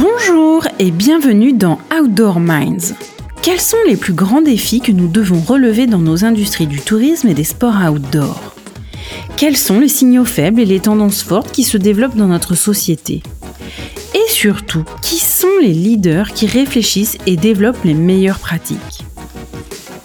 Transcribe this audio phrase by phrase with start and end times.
[0.00, 2.94] Bonjour et bienvenue dans Outdoor Minds.
[3.42, 7.28] Quels sont les plus grands défis que nous devons relever dans nos industries du tourisme
[7.28, 8.54] et des sports outdoor?
[9.36, 13.22] Quels sont les signaux faibles et les tendances fortes qui se développent dans notre société?
[14.14, 19.04] Et surtout, qui sont les leaders qui réfléchissent et développent les meilleures pratiques?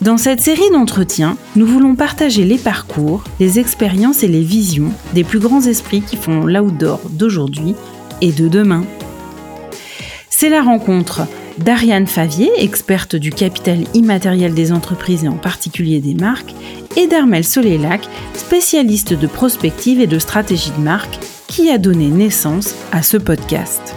[0.01, 5.23] Dans cette série d'entretiens, nous voulons partager les parcours, les expériences et les visions des
[5.23, 7.75] plus grands esprits qui font l'outdoor d'aujourd'hui
[8.19, 8.83] et de demain.
[10.37, 11.21] C'est la rencontre
[11.59, 16.53] d'Ariane Favier, experte du capital immatériel des entreprises et en particulier des marques,
[16.97, 18.01] et d'Armel Solélac,
[18.33, 23.95] spécialiste de prospective et de stratégie de marque, qui a donné naissance à ce podcast.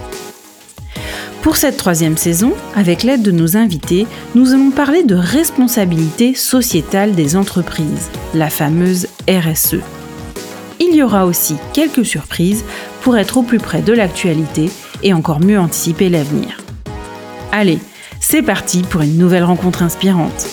[1.43, 7.16] Pour cette troisième saison, avec l'aide de nos invités, nous allons parler de responsabilité sociétale
[7.16, 9.80] des entreprises, la fameuse RSE.
[10.79, 12.62] Il y aura aussi quelques surprises
[13.01, 14.70] pour être au plus près de l'actualité
[15.02, 16.59] et encore mieux anticiper l'avenir.
[17.52, 17.79] Allez,
[18.21, 20.46] c'est parti pour une nouvelle rencontre inspirante.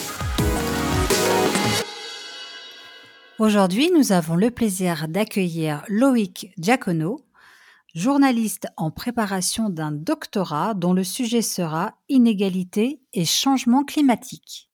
[3.38, 7.20] Aujourd'hui, nous avons le plaisir d'accueillir Loïc Giacono,
[7.94, 14.70] journaliste en préparation d'un doctorat dont le sujet sera inégalité et changement climatique.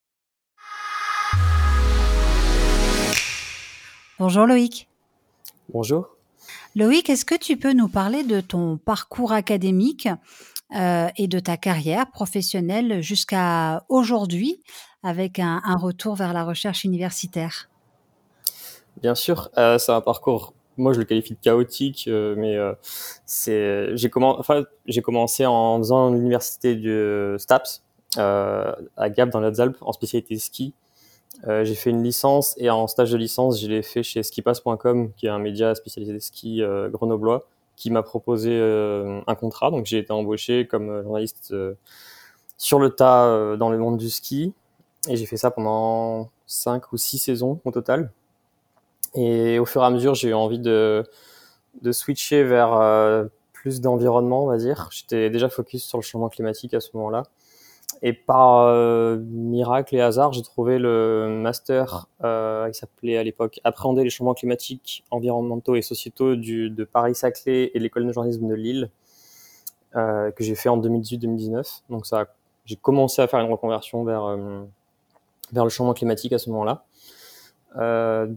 [4.20, 4.88] Bonjour Loïc.
[5.74, 6.16] Bonjour.
[6.76, 10.08] Loïc, est-ce que tu peux nous parler de ton parcours académique
[10.74, 14.62] euh, et de ta carrière professionnelle jusqu'à aujourd'hui
[15.04, 17.70] avec un, retour vers la recherche universitaire?
[19.02, 22.58] Bien sûr, euh, c'est un parcours moi je le qualifie de chaotique, euh, mais
[23.26, 27.84] c'est j'ai commencé, en faisant l'université du STAPS
[28.16, 30.74] à Gap dans les Hautes-Alpes en spécialité ski.
[31.46, 35.26] J'ai fait une licence et en stage de licence, je l'ai fait chez skipass.com, qui
[35.26, 39.72] est un média spécialisé ski grenoblois, qui m'a proposé un contrat.
[39.72, 41.54] Donc j'ai été embauché comme journaliste
[42.58, 44.54] sur le tas dans le monde du ski
[45.08, 48.12] et j'ai fait ça pendant cinq ou six saisons au total.
[49.16, 51.04] Et au fur et à mesure, j'ai eu envie de,
[51.82, 54.90] de switcher vers euh, plus d'environnement, on va dire.
[54.92, 57.24] J'étais déjà focus sur le changement climatique à ce moment-là.
[58.04, 64.04] Et par euh, miracle et hasard, j'ai trouvé le master euh, s'appelait à l'époque Appréhender
[64.04, 68.90] les changements climatiques, environnementaux et sociétaux du, de Paris-Saclay et l'école de journalisme de Lille,
[69.96, 71.84] euh, que j'ai fait en 2018-2019.
[71.92, 72.26] Donc ça,
[72.66, 74.64] j'ai commencé à faire une reconversion vers, euh,
[75.52, 76.86] vers le changement climatique à ce moment-là.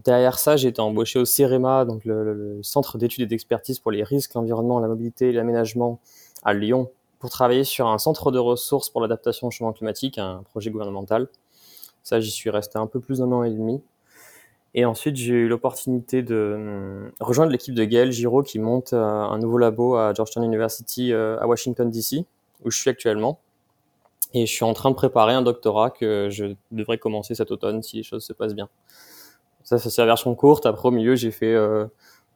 [0.05, 4.01] Derrière ça, j'ai été embauché au CEREMA, donc le, Centre d'études et d'expertise pour les
[4.01, 5.99] risques, l'environnement, la mobilité et l'aménagement
[6.43, 6.89] à Lyon,
[7.25, 11.27] pour travailler sur un centre de ressources pour l'adaptation au changement climatique, un projet gouvernemental.
[12.03, 13.81] Ça, j'y suis resté un peu plus d'un an et demi.
[14.75, 19.01] Et ensuite, j'ai eu l'opportunité de hum, rejoindre l'équipe de Gaël Giraud qui monte euh,
[19.03, 22.27] un nouveau labo à Georgetown University euh, à Washington, D.C.,
[22.63, 23.39] où je suis actuellement.
[24.35, 27.81] Et je suis en train de préparer un doctorat que je devrais commencer cet automne
[27.81, 28.69] si les choses se passent bien.
[29.63, 30.67] Ça, c'est la version courte.
[30.67, 31.87] Après, au milieu, j'ai fait euh,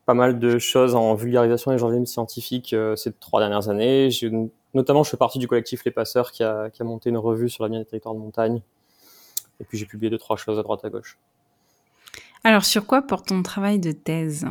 [0.09, 4.09] pas mal de choses en vulgarisation et journalisme scientifique euh, ces trois dernières années.
[4.74, 7.50] Notamment, je fais partie du collectif Les Passeurs qui a, qui a monté une revue
[7.50, 8.62] sur l'avenir des territoires de montagne.
[9.59, 11.18] Et puis, j'ai publié deux, trois choses à droite à gauche.
[12.44, 14.46] Alors, sur quoi porte ton travail de thèse?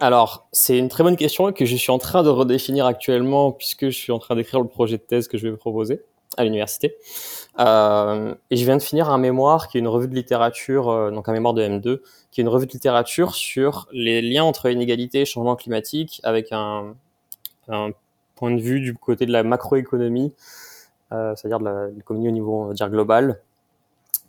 [0.00, 3.86] Alors, c'est une très bonne question que je suis en train de redéfinir actuellement puisque
[3.86, 6.02] je suis en train d'écrire le projet de thèse que je vais proposer
[6.36, 6.96] à l'université.
[7.60, 11.10] Euh, et je viens de finir un mémoire qui est une revue de littérature, euh,
[11.10, 12.00] donc un mémoire de M2,
[12.32, 16.48] qui est une revue de littérature sur les liens entre inégalité et changement climatique, avec
[16.50, 16.96] un,
[17.68, 17.90] un
[18.34, 20.32] point de vue du côté de la macroéconomie,
[21.12, 23.40] euh, c'est-à-dire de l'économie au niveau on va dire, global,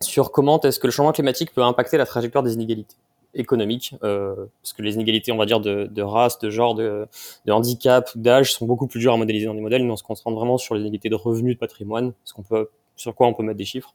[0.01, 2.95] sur comment est-ce que le changement climatique peut impacter la trajectoire des inégalités
[3.33, 7.07] économiques, euh, parce que les inégalités, on va dire, de, de race, de genre, de,
[7.45, 10.03] de handicap, d'âge sont beaucoup plus dures à modéliser dans des modèles, mais on se
[10.03, 13.33] concentre vraiment sur les inégalités de revenus, de patrimoine, ce qu'on peut, sur quoi on
[13.33, 13.93] peut mettre des chiffres,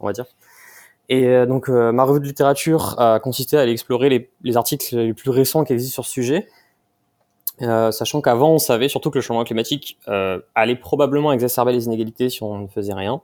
[0.00, 0.26] on va dire.
[1.08, 4.56] Et euh, donc, euh, ma revue de littérature a consisté à aller explorer les, les
[4.56, 6.48] articles les plus récents qui existent sur ce sujet,
[7.62, 11.86] euh, sachant qu'avant, on savait surtout que le changement climatique euh, allait probablement exacerber les
[11.86, 13.20] inégalités si on ne faisait rien.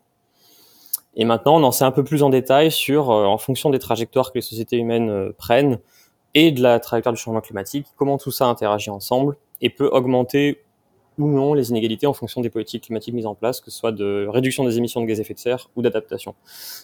[1.16, 3.78] Et maintenant, on en sait un peu plus en détail sur, euh, en fonction des
[3.78, 5.78] trajectoires que les sociétés humaines euh, prennent
[6.34, 10.62] et de la trajectoire du changement climatique, comment tout ça interagit ensemble et peut augmenter
[11.16, 13.92] ou non les inégalités en fonction des politiques climatiques mises en place, que ce soit
[13.92, 16.34] de réduction des émissions de gaz à effet de serre ou d'adaptation.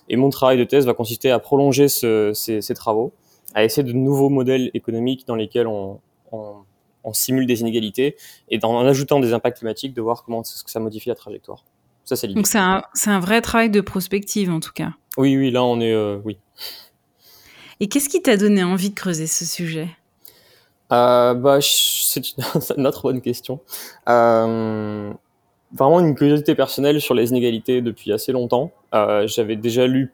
[0.08, 3.12] Et mon travail de thèse va consister à prolonger ce, ces, ces, travaux,
[3.54, 5.98] à essayer de nouveaux modèles économiques dans lesquels on,
[6.30, 6.58] on,
[7.04, 8.16] on simule des inégalités
[8.48, 11.64] et en ajoutant des impacts climatiques, de voir comment ça modifie la trajectoire.
[12.04, 14.90] Ça, c'est Donc, c'est un, un, vrai travail de prospective, en tout cas.
[15.16, 15.92] Oui, oui, là, on est.
[15.92, 16.38] Euh, oui.
[17.78, 19.88] Et qu'est-ce qui t'a donné envie de creuser ce sujet?
[20.92, 22.44] Euh, bah, C'est une,
[22.78, 23.60] une, autre bonne question.
[24.08, 25.12] Euh,
[25.72, 28.72] vraiment une curiosité personnelle sur les inégalités depuis assez longtemps.
[28.92, 30.12] J'avais déjà lu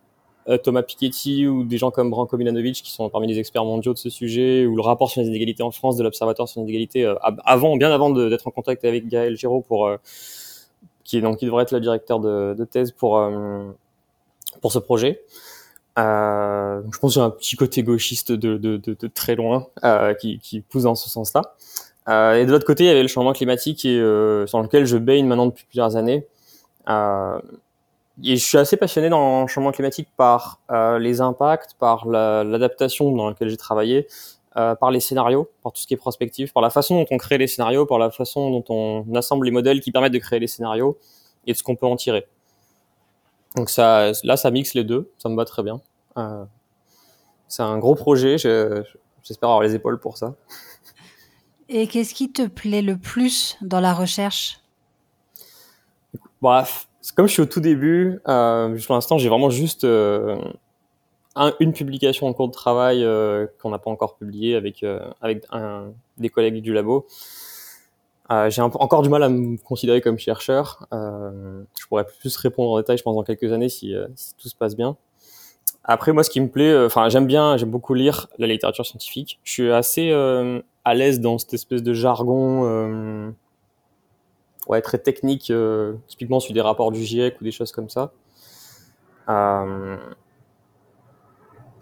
[0.63, 3.99] Thomas Piketty ou des gens comme Branko Milanovic qui sont parmi les experts mondiaux de
[3.99, 7.05] ce sujet, ou le rapport sur les inégalités en France de l'Observatoire sur les inégalités,
[7.05, 7.15] euh,
[7.45, 9.97] avant, bien avant d'être en contact avec Gaël Giraud, pour, euh,
[11.05, 13.21] qui, donc, qui devrait être le directeur de, thèse pour,
[14.61, 15.23] pour ce projet.
[15.99, 20.63] Euh, je pense que j'ai un petit côté gauchiste de, de, très loin euh, qui,
[20.69, 21.55] pousse dans ce sens-là.
[22.09, 24.85] Euh, et de l'autre côté, il y avait le changement climatique et, euh, sur lequel
[24.85, 26.27] je baigne maintenant depuis plusieurs années.
[28.19, 32.07] Euh, et je suis assez passionné dans le changement climatique par euh, les impacts, par
[32.07, 34.07] l'adaptation dans laquelle j'ai travaillé,
[34.81, 37.37] par les scénarios, par tout ce qui est prospectif, par la façon dont on crée
[37.37, 40.47] les scénarios, par la façon dont on assemble les modèles qui permettent de créer les
[40.47, 40.97] scénarios
[41.47, 42.27] et de ce qu'on peut en tirer.
[43.55, 45.83] Donc ça, là, ça mixe les deux, ça me va très bien.
[46.17, 46.45] Euh,
[47.49, 50.35] c'est un gros projet, j'espère avoir les épaules pour ça.
[51.69, 54.61] Et qu'est-ce qui te plaît le plus dans la recherche?
[56.41, 60.37] Bref, comme je suis au tout début, euh, pour l'instant, j'ai vraiment juste euh,
[61.35, 65.01] un, une publication en cours de travail euh, qu'on n'a pas encore publiée avec, euh,
[65.21, 67.07] avec un, des collègues du labo.
[68.33, 70.87] Euh, j'ai encore du mal à me considérer comme chercheur.
[70.93, 74.49] Euh, je pourrais plus répondre en détail, je pense, dans quelques années si, si tout
[74.49, 74.97] se passe bien.
[75.85, 79.39] Après, moi, ce qui me plaît, enfin, j'aime bien, j'aime beaucoup lire la littérature scientifique.
[79.45, 80.11] Je suis assez
[80.85, 83.33] à l'aise dans cette espèce de jargon,
[84.67, 85.53] ouais, très technique,
[86.07, 88.13] typiquement sur des rapports du GIEC ou des choses comme ça.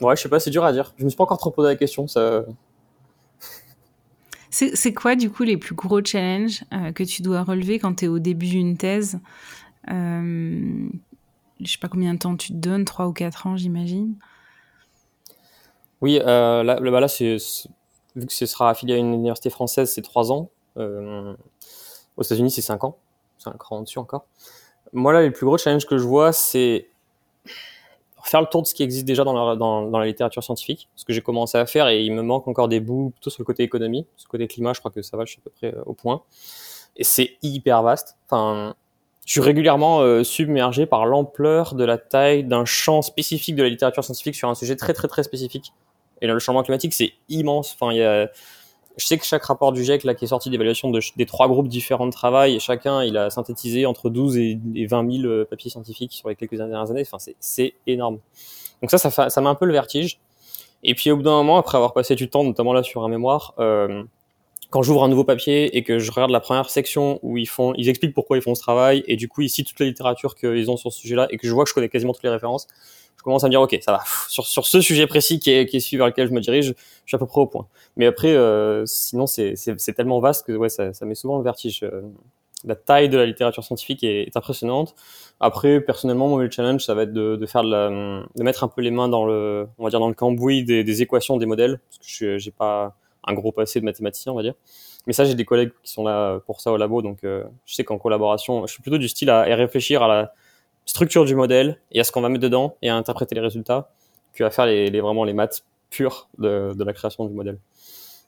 [0.01, 0.93] ouais, je sais pas, c'est dur à dire.
[0.97, 2.07] Je me suis pas encore trop posé la question.
[2.07, 2.45] Ça,
[4.55, 8.05] c'est quoi, du coup, les plus gros challenges euh, que tu dois relever quand tu
[8.05, 9.19] es au début d'une thèse?
[9.91, 10.87] Euh,
[11.61, 14.15] Je sais pas combien de temps tu te donnes, 3 ou 4 ans, j'imagine
[16.01, 17.07] Oui, euh, là, là, là
[18.17, 20.51] vu que ce sera affilié à une université française, c'est 3 ans.
[20.77, 21.35] Euh,
[22.17, 22.97] aux États-Unis, c'est 5 ans.
[23.39, 24.27] C'est un cran dessus encore.
[24.93, 26.89] Moi, là, les plus gros challenges que je vois, c'est
[28.25, 31.05] faire le tour de ce qui existe déjà dans la, dans, la littérature scientifique, ce
[31.05, 33.45] que j'ai commencé à faire, et il me manque encore des bouts plutôt sur le
[33.45, 34.07] côté économie.
[34.17, 35.83] Sur le côté climat, je crois que ça va, je suis à peu près euh,
[35.85, 36.23] au point.
[36.97, 38.17] Et c'est hyper vaste.
[38.27, 38.75] Enfin,
[39.27, 43.69] je suis régulièrement euh, submergé par l'ampleur de la taille d'un champ spécifique de la
[43.69, 45.73] littérature scientifique sur un sujet très très très spécifique.
[46.21, 47.77] Et là, le changement climatique, c'est immense.
[47.79, 48.31] Enfin, il y a
[48.97, 51.49] je sais que chaque rapport du GIEC là, qui est sorti d'évaluation de, des trois
[51.49, 55.45] groupes différents de travail, chacun il a synthétisé entre 12 et, et 20 000 euh,
[55.45, 57.05] papiers scientifiques sur les quelques dernières années.
[57.11, 58.19] Enfin, c'est énorme.
[58.81, 60.21] Donc ça, ça, fait, met un peu le vertige.
[60.83, 63.09] Et puis au bout d'un moment, après avoir passé du temps, notamment là sur un
[63.09, 64.05] mémoire, euh,
[64.71, 67.75] quand j'ouvre un nouveau papier et que je regarde la première section où ils font,
[67.77, 70.35] ils expliquent pourquoi ils font ce travail, et du coup ils citent toute la littérature
[70.35, 72.31] qu'ils ont sur ce sujet-là, et que je vois que je connais quasiment toutes les
[72.31, 72.69] références,
[73.25, 74.01] commence à me dire ok ça va.
[74.29, 76.67] Sur, sur ce sujet précis qui est, qui est celui vers lequel je me dirige
[76.67, 77.67] je suis à peu près au point.
[77.97, 79.57] Mais après euh, sinon c'est
[79.97, 82.03] tellement vaste que ouais ça, ça met souvent le vertige euh,
[82.65, 84.95] la taille de la littérature scientifique est, impressionnante.
[85.41, 88.69] Après personnellement le challenge ça va être de, de faire de, la, de mettre un
[88.69, 91.81] peu les mains dans le on va dire dans le cambouis des, équations des modèles
[91.89, 92.95] parce que je j'ai pas
[93.27, 94.55] un gros passé de mathématicien on va dire.
[95.07, 97.75] Mais ça j'ai des collègues qui sont là pour ça au labo donc euh, je
[97.75, 100.33] sais qu'en collaboration je suis plutôt du style à réfléchir à la
[100.87, 103.91] structure du modèle et à ce qu'on va mettre dedans et à interpréter les résultats
[104.35, 107.59] qu'à faire les, les, vraiment les maths pures de, de la création du modèle.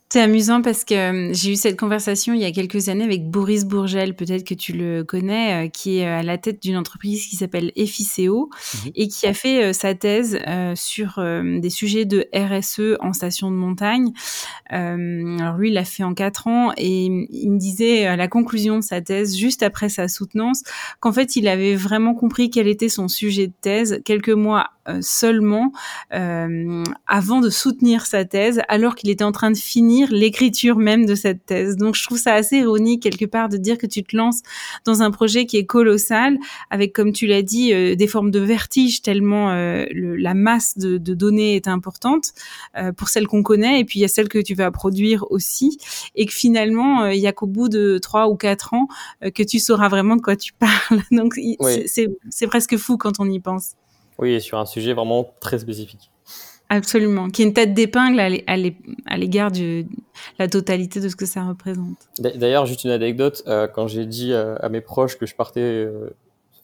[0.08, 3.28] C'est amusant parce que euh, j'ai eu cette conversation il y a quelques années avec
[3.28, 7.26] Boris Bourgel, peut-être que tu le connais, euh, qui est à la tête d'une entreprise
[7.26, 8.88] qui s'appelle Efficeo mmh.
[8.94, 10.38] et qui a fait euh, sa thèse
[10.74, 14.12] sur des sujets de RSE en station de montagne.
[14.70, 18.76] alors lui, il l'a fait en quatre ans et il me disait à la conclusion
[18.76, 20.62] de sa thèse, juste après sa soutenance,
[21.00, 25.72] qu'en fait, il avait vraiment compris quel était son sujet de thèse quelques mois seulement
[26.10, 31.14] avant de soutenir sa thèse, alors qu'il était en train de finir l'écriture même de
[31.14, 31.76] cette thèse.
[31.76, 34.42] Donc je trouve ça assez ironique quelque part de dire que tu te lances
[34.84, 36.38] dans un projet qui est colossal,
[36.70, 40.78] avec comme tu l'as dit euh, des formes de vertige tellement euh, le, la masse
[40.78, 42.32] de, de, données est importante
[42.76, 45.24] euh, pour celles qu'on connaît et puis il y a celles que tu vas produire
[45.30, 45.78] aussi
[46.14, 48.88] et que finalement euh, il y a qu'au bout de trois ou quatre ans
[49.24, 51.02] euh, que tu sauras vraiment de quoi tu parles.
[51.10, 51.56] Donc oui.
[51.86, 53.72] c'est presque fou quand on y pense.
[54.18, 56.10] Oui, sur un sujet vraiment très spécifique.
[56.68, 59.84] Absolument, qui est une tête d'épingle à l'égard de
[60.40, 62.08] la totalité de ce que ça représente.
[62.18, 65.60] D'ailleurs, juste une anecdote, euh, quand j'ai dit euh, à mes proches que je partais
[65.60, 66.10] euh,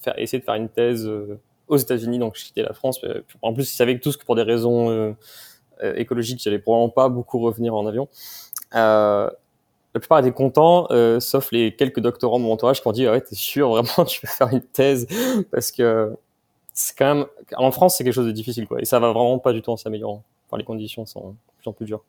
[0.01, 1.09] faire, essayer de faire une thèse
[1.69, 3.01] aux États-Unis, donc je quittais la France,
[3.43, 5.15] en plus ils savaient tous que pour des raisons
[5.95, 8.09] écologiques, j'allais probablement pas beaucoup revenir en avion.
[8.73, 9.31] la
[9.95, 10.89] plupart étaient contents,
[11.21, 14.05] sauf les quelques doctorants de mon entourage qui m'ont dit ah ouais t'es sûr vraiment
[14.07, 15.07] tu veux faire une thèse?
[15.53, 16.13] Parce que
[16.83, 19.39] c'est quand même en France c'est quelque chose de difficile quoi et ça va vraiment
[19.39, 22.05] pas du tout en s'améliorant enfin les conditions sont de plus en plus dures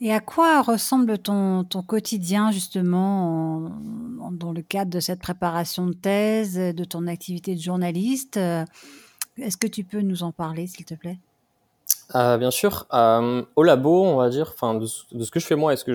[0.00, 3.70] Et à quoi ressemble ton, ton quotidien justement
[4.32, 8.38] dans le cadre de cette préparation de thèse, de ton activité de journaliste?
[9.38, 11.18] Est-ce que tu peux nous en parler, s'il te plaît?
[12.14, 12.86] Euh, bien sûr.
[12.92, 15.84] Euh, au labo, on va dire, enfin, de, ce que je fais moi et ce
[15.84, 15.92] que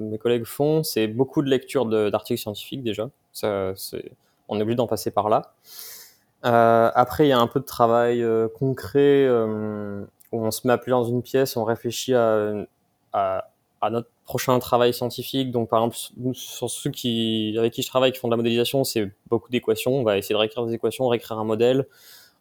[0.00, 3.10] mes collègues font, c'est beaucoup de lecture d'articles scientifiques déjà.
[3.32, 3.74] Ça,
[4.48, 5.54] on est obligé d'en passer par là.
[6.44, 10.66] Euh, après, il y a un peu de travail euh, concret euh, où on se
[10.66, 12.66] met à plus dans une pièce, on réfléchit à,
[13.12, 15.50] à, à, notre prochain travail scientifique.
[15.50, 18.84] Donc, par exemple, sur ceux qui, avec qui je travaille, qui font de la modélisation,
[18.84, 19.92] c'est beaucoup d'équations.
[19.92, 21.86] On va essayer de réécrire des équations, réécrire un modèle,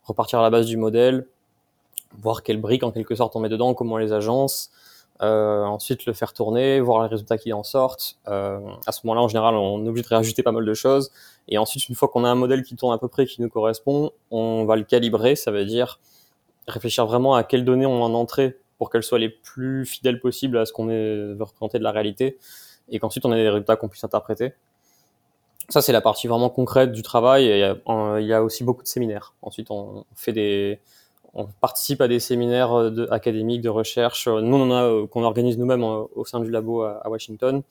[0.04, 1.28] repartir à la base du modèle,
[2.18, 4.72] voir quelles briques en quelque sorte on met dedans, comment les agence,
[5.22, 8.18] euh, ensuite le faire tourner, voir les résultats qui en sortent.
[8.28, 11.12] Euh, à ce moment-là, en général, on est obligé de réajuster pas mal de choses.
[11.50, 13.50] Et ensuite, une fois qu'on a un modèle qui tourne à peu près, qui nous
[13.50, 15.36] correspond, on va le calibrer.
[15.36, 16.00] Ça veut dire
[16.68, 20.58] réfléchir vraiment à quelles données on en entrée pour qu'elles soient les plus fidèles possibles
[20.58, 22.38] à ce qu'on veut représenter de la réalité.
[22.88, 24.54] Et qu'ensuite, on ait des résultats qu'on puisse interpréter.
[25.68, 27.46] Ça, c'est la partie vraiment concrète du travail.
[27.46, 29.34] Et il y a aussi beaucoup de séminaires.
[29.42, 30.80] Ensuite, on fait des,
[31.34, 34.28] on participe à des séminaires euh, académiques de recherche.
[34.28, 37.62] Euh, nous, on a euh, qu'on organise nous-mêmes au sein du labo à, Washington.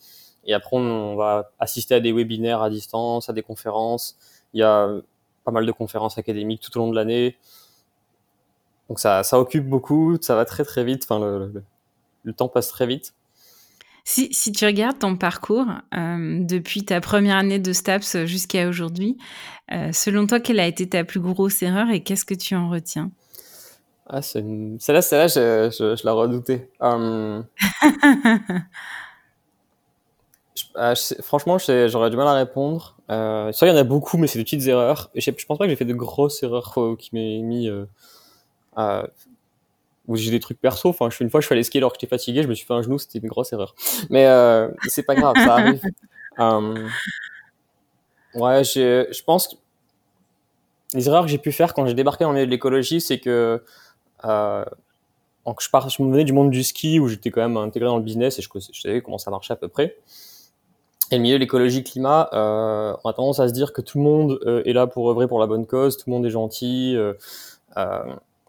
[0.44, 4.16] Et après, on, va assister à des webinaires à distance, à des conférences.
[4.54, 4.88] Il y a
[5.44, 7.36] pas mal de conférences académiques tout au long de l'année.
[8.88, 11.04] Donc ça, occupe beaucoup, ça va très très vite.
[11.04, 11.18] Enfin,
[12.24, 13.12] le, temps passe très vite.
[14.04, 19.18] Si, tu regardes ton parcours depuis ta première année de STAPS jusqu'à aujourd'hui,
[19.92, 23.10] selon toi, quelle a été ta plus grosse erreur et qu'est-ce que tu en retiens?
[24.08, 24.78] Ah, c'est une...
[24.80, 26.70] celle-là, celle-là, je, je, je, la redoutais.
[26.80, 27.44] Um...
[30.74, 32.96] ah, franchement, j'aurais du mal à répondre.
[33.10, 35.10] Euh, ça, il y en a beaucoup, mais c'est des petites erreurs.
[35.14, 37.68] Je, je pense pas que j'ai fait de grosses erreurs euh, qui m'aient mis.
[37.68, 39.02] Euh,
[40.06, 40.88] où j'ai des trucs perso.
[40.88, 42.72] Enfin, une fois, je suis allé skier alors que j'étais fatigué, je me suis fait
[42.72, 43.74] un genou, c'était une grosse erreur.
[44.08, 45.82] Mais euh, c'est pas grave, ça arrive.
[46.40, 46.88] Um...
[48.36, 49.56] ouais, je pense que
[50.94, 53.18] les erreurs que j'ai pu faire quand j'ai débarqué dans le milieu de l'écologie, c'est
[53.18, 53.60] que
[54.24, 57.88] donc je, pars, je me venais du monde du ski où j'étais quand même intégré
[57.88, 59.96] dans le business et je, savais comment ça marchait à peu près.
[61.10, 63.96] Et le milieu de l'écologie climat, euh, on a tendance à se dire que tout
[63.96, 66.30] le monde euh, est là pour œuvrer pour la bonne cause, tout le monde est
[66.30, 67.14] gentil, euh,
[67.78, 68.02] euh,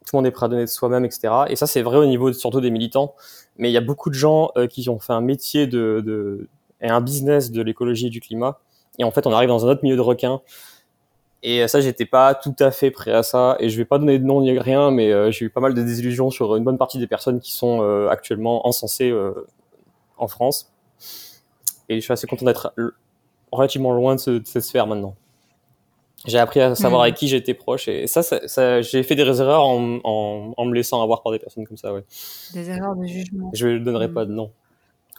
[0.09, 1.29] tout le monde est prêt à donner de soi-même, etc.
[1.47, 3.15] Et ça, c'est vrai au niveau surtout des militants.
[3.57, 6.47] Mais il y a beaucoup de gens euh, qui ont fait un métier de, de,
[6.81, 8.59] et un business de l'écologie et du climat.
[8.97, 10.41] Et en fait, on arrive dans un autre milieu de requins
[11.41, 13.55] et ça, j'étais pas tout à fait prêt à ça.
[13.59, 15.73] Et je vais pas donner de nom ni rien, mais euh, j'ai eu pas mal
[15.73, 19.47] de désillusions sur une bonne partie des personnes qui sont euh, actuellement encensées euh,
[20.17, 20.73] en France.
[21.87, 22.73] Et je suis assez content d'être
[23.51, 25.15] relativement loin de, ce, de, cette sphère maintenant.
[26.25, 27.03] J'ai appris à savoir mmh.
[27.03, 30.65] avec qui j'étais proche et ça, ça, ça j'ai fait des erreurs en, en, en,
[30.65, 32.03] me laissant avoir par des personnes comme ça, ouais.
[32.53, 33.49] Des erreurs de jugement.
[33.53, 34.13] Je ne donnerai mmh.
[34.13, 34.51] pas de nom.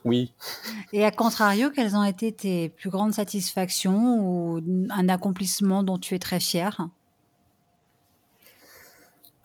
[0.04, 0.32] Oui.
[0.92, 6.14] Et à contrario, quelles ont été tes plus grandes satisfactions ou un accomplissement dont tu
[6.14, 6.88] es très fier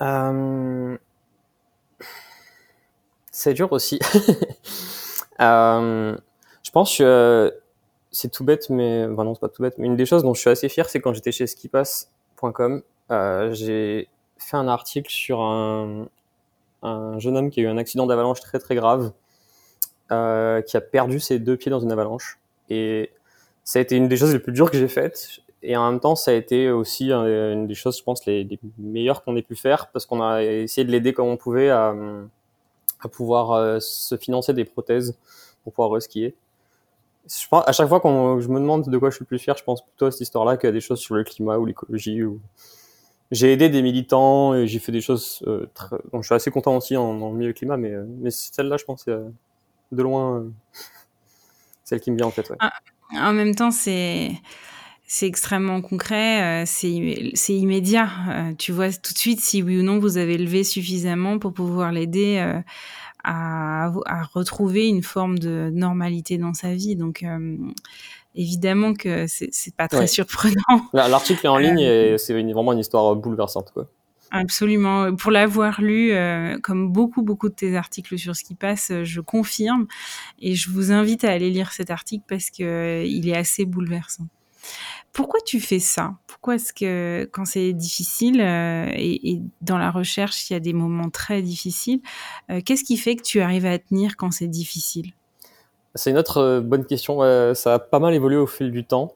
[0.02, 0.98] euh...
[3.32, 4.00] C'est dur aussi.
[5.42, 6.16] euh,
[6.64, 7.54] je pense que
[8.12, 9.78] c'est tout bête, mais enfin non, c'est pas tout bête.
[9.78, 12.82] Mais une des choses dont je suis assez fier, c'est quand j'étais chez skipass.com,
[13.12, 14.08] euh, j'ai
[14.38, 16.08] fait un article sur un,
[16.82, 19.12] un jeune homme qui a eu un accident d'avalanche très très grave
[20.12, 22.40] euh, qui a perdu ses deux pieds dans une avalanche.
[22.70, 23.12] Et
[23.64, 25.42] ça a été une des choses les plus dures que j'ai faites.
[25.64, 28.48] Et en même temps, ça a été aussi une des choses, je pense, les,
[28.78, 31.96] meilleures qu'on ait pu faire parce qu'on a essayé de l'aider comme on pouvait à,
[33.06, 35.18] à pouvoir euh, se financer des prothèses
[35.64, 36.36] pour pouvoir reskier.
[37.28, 39.40] Je pense, à chaque fois qu'on je me demande de quoi je suis le plus
[39.40, 42.22] fier, je pense plutôt à cette histoire-là qu'à des choses sur le climat ou l'écologie.
[43.32, 45.98] J'ai aidé des militants et j'ai fait des choses euh, très...
[46.14, 48.86] donc je suis assez content aussi en, en milieu climat, mais, euh, mais celle-là, je
[48.86, 49.06] pense,
[49.92, 50.50] de loin euh,
[51.84, 52.50] celle qui me vient en tête.
[52.50, 52.58] Ouais.
[52.60, 52.74] Ah,
[53.14, 54.32] en même temps, c'est
[55.08, 58.10] c'est extrêmement concret, euh, c'est immédiat.
[58.30, 61.54] Euh, tu vois tout de suite si oui ou non vous avez levé suffisamment pour
[61.54, 62.60] pouvoir l'aider euh,
[63.24, 66.96] à, à, retrouver une forme de normalité dans sa vie.
[66.96, 67.24] Donc
[68.34, 70.08] évidemment que c'est pas très ouais.
[70.08, 70.90] surprenant.
[70.94, 73.72] L'article est en ligne et c'est vraiment une histoire bouleversante.
[73.74, 73.88] Quoi.
[74.32, 75.16] Absolument.
[75.16, 79.04] Pour l'avoir lu, euh, comme beaucoup, beaucoup de tes articles sur ce qui passe, euh,
[79.04, 79.88] je confirme.
[80.40, 84.28] Et je vous invite à aller lire cet article parce que euh, est assez bouleversant.
[85.14, 86.16] Pourquoi tu fais ça?
[86.28, 91.10] Pourquoi est-ce que quand c'est difficile et, dans la recherche, il y a des moments
[91.10, 92.02] très difficiles,
[92.66, 95.14] qu'est-ce qui fait que tu arrives à tenir quand c'est difficile?
[95.94, 97.20] C'est une autre bonne question.
[97.54, 99.16] ça a pas mal évolué au fil du temps.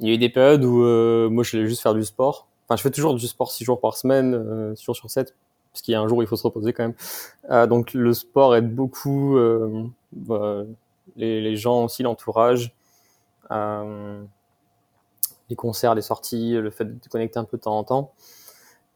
[0.00, 2.48] Il y a eu des périodes où euh, moi je voulais juste faire du sport.
[2.66, 5.34] Enfin, je fais toujours du sport six jours par semaine, euh, 6 jours sur 7,
[5.72, 7.68] parce qu'il y a un jour où il faut se reposer quand même.
[7.68, 9.38] donc le sport aide beaucoup
[10.12, 10.64] bah,
[11.16, 12.74] les, gens aussi, l'entourage,
[13.50, 14.26] les
[15.56, 18.12] concerts, les sorties, le fait de te connecter un peu de temps en temps.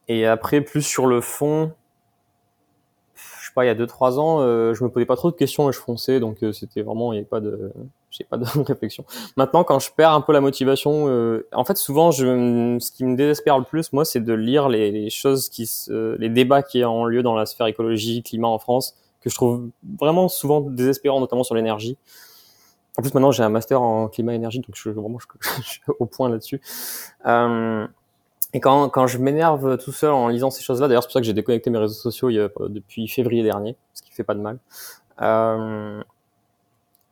[0.09, 1.73] Et après, plus sur le fond,
[3.15, 5.37] je sais pas, il y a 2-3 ans, euh, je me posais pas trop de
[5.37, 7.73] questions et je fonçais, donc euh, c'était vraiment, il n'y avait pas de,
[8.13, 9.05] j'ai pas de réflexion.
[9.37, 13.05] Maintenant, quand je perds un peu la motivation, euh, en fait, souvent, je, ce qui
[13.05, 16.63] me désespère le plus, moi, c'est de lire les, les, choses qui, se, les débats
[16.63, 20.61] qui ont lieu dans la sphère écologie, climat en France, que je trouve vraiment souvent
[20.61, 21.97] désespérants, notamment sur l'énergie.
[22.99, 25.19] En plus, maintenant, j'ai un master en climat énergie, donc je, vraiment,
[25.63, 26.61] je, suis au point là-dessus.
[27.27, 27.87] Euh,
[28.55, 31.21] et quand, quand je m'énerve tout seul en lisant ces choses-là, d'ailleurs c'est pour ça
[31.21, 34.25] que j'ai déconnecté mes réseaux sociaux il y a, depuis février dernier, ce qui fait
[34.25, 34.59] pas de mal.
[35.23, 36.03] Euh,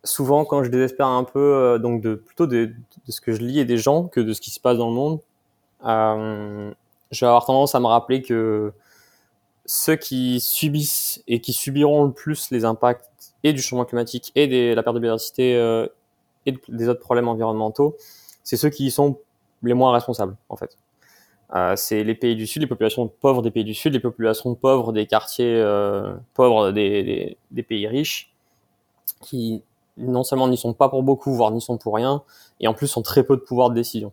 [0.05, 3.41] souvent quand je désespère un peu, euh, donc de plutôt de, de, ce que je
[3.41, 5.21] lis et des gens que de ce qui se passe dans le monde,
[5.85, 6.73] euh,
[7.11, 8.73] je vais avoir tendance à me rappeler que
[9.67, 14.47] ceux qui subissent et qui subiront le plus les impacts et du changement climatique et
[14.47, 15.87] de la perte de biodiversité euh,
[16.47, 17.97] et des autres problèmes environnementaux,
[18.43, 19.19] c'est ceux qui sont
[19.63, 20.77] les moins responsables en fait.
[21.55, 24.55] Euh, c'est les pays du Sud, les populations pauvres des pays du Sud, les populations
[24.55, 28.33] pauvres des quartiers euh, pauvres des, des, des, pays riches,
[29.21, 29.63] qui
[29.97, 32.23] non seulement n'y sont pas pour beaucoup, voire n'y sont pour rien,
[32.61, 34.13] et en plus ont très peu de pouvoir de décision.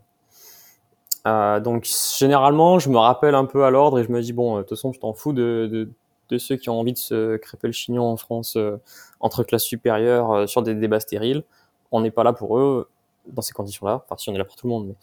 [1.25, 4.57] Euh, donc généralement, je me rappelle un peu à l'ordre et je me dis bon,
[4.57, 5.89] de toute façon, je t'en fous de, de,
[6.29, 8.77] de, ceux qui ont envie de se crêper le chignon en France euh,
[9.19, 11.43] entre classes supérieures euh, sur des débats stériles.
[11.91, 12.89] On n'est pas là pour eux
[13.27, 14.03] dans ces conditions-là.
[14.05, 14.95] Enfin, si on est là pour tout le monde, mais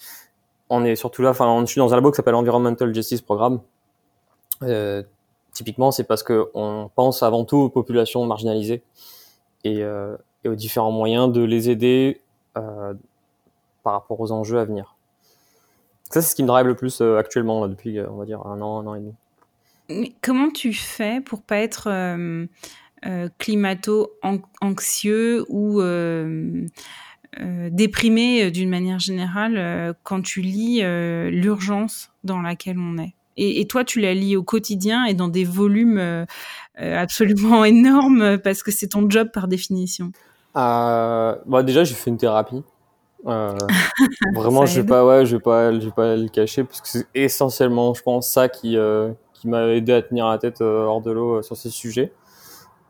[0.71, 3.61] on est surtout là, enfin, je suis dans un labo qui s'appelle Environmental Justice Programme.
[4.63, 5.03] Euh,
[5.53, 8.83] typiquement, c'est parce que on pense avant tout aux populations marginalisées
[9.65, 12.21] et, euh, et aux différents moyens de les aider
[12.57, 12.95] euh,
[13.83, 14.97] par rapport aux enjeux à venir.
[16.11, 18.47] Ça, c'est ce qui me drive le plus euh, actuellement, depuis, euh, on va dire,
[18.47, 19.15] un an, un an et demi.
[20.23, 21.91] Comment tu fais pour pas être
[23.37, 25.83] climato-anxieux ou
[27.71, 30.81] déprimé d'une manière générale quand tu lis
[31.31, 33.13] l'urgence dans laquelle on est?
[33.37, 36.25] Et, toi, tu la lis au quotidien et dans des volumes
[36.79, 40.13] absolument énormes parce que c'est ton job par définition.
[40.55, 42.63] Bah déjà, j'ai fait une thérapie.
[43.25, 46.89] vraiment, je vais pas, ouais, je vais pas, je vais pas le cacher parce que
[46.89, 48.77] c'est essentiellement, je pense, ça qui
[49.33, 52.13] qui m'a aidé à tenir la tête hors de l'eau sur ces sujets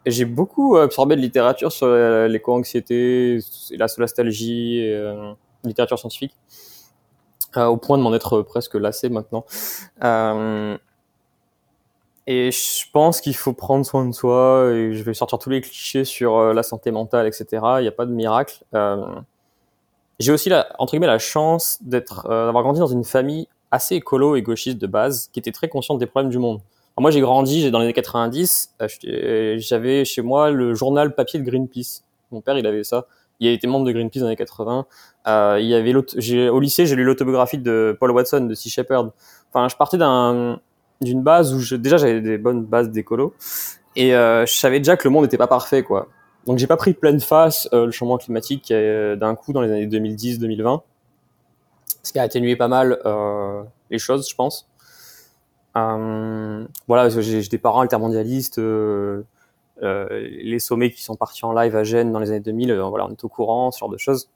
[0.06, 3.38] j'ai beaucoup absorbé de littérature sur l'éco-anxiété,
[3.70, 5.32] la solastalgie, et, euh,
[5.64, 6.36] littérature scientifique,
[7.56, 9.44] euh, au point de m'en être presque lassé maintenant.
[10.02, 10.76] Euh,
[12.26, 15.60] et je pense qu'il faut prendre soin de soi, et je vais sortir tous les
[15.60, 17.46] clichés sur euh, la santé mentale, etc.
[17.78, 18.64] Il n'y a pas de miracle.
[18.74, 19.04] Euh,
[20.20, 23.96] j'ai aussi, la, entre guillemets, la chance d'être, euh, d'avoir grandi dans une famille assez
[23.96, 26.60] écolo et gauchiste de base, qui était très consciente des problèmes du monde.
[26.96, 28.74] Moi, j'ai grandi dans les années 90.
[28.80, 32.04] Euh, j'avais chez moi le journal papier de Greenpeace.
[32.30, 33.06] Mon père, il avait ça.
[33.40, 34.86] Il été membre de Greenpeace dans les années 80.
[35.26, 35.92] Euh, il y avait
[36.48, 39.10] au lycée, j'ai lu l'autobiographie de Paul Watson de Sea Shepherd.
[39.52, 40.60] Enfin, je partais d'un
[41.04, 43.34] d'une base où déjà j'avais des bonnes bases d'écolo
[43.96, 46.08] et euh, je savais déjà que le monde n'était pas parfait, quoi.
[46.46, 49.70] Donc j'ai pas pris pleine face euh, le changement climatique euh, d'un coup dans les
[49.70, 50.82] années 2010-2020,
[52.02, 52.98] ce qui a atténué pas mal
[53.90, 54.68] les choses, je pense.
[55.74, 58.60] Voilà, j'ai des parents altermondialistes.
[59.80, 63.06] Les sommets qui sont partis en live à Gênes dans les années 2000, euh, voilà,
[63.06, 64.28] on est au courant, ce genre de choses.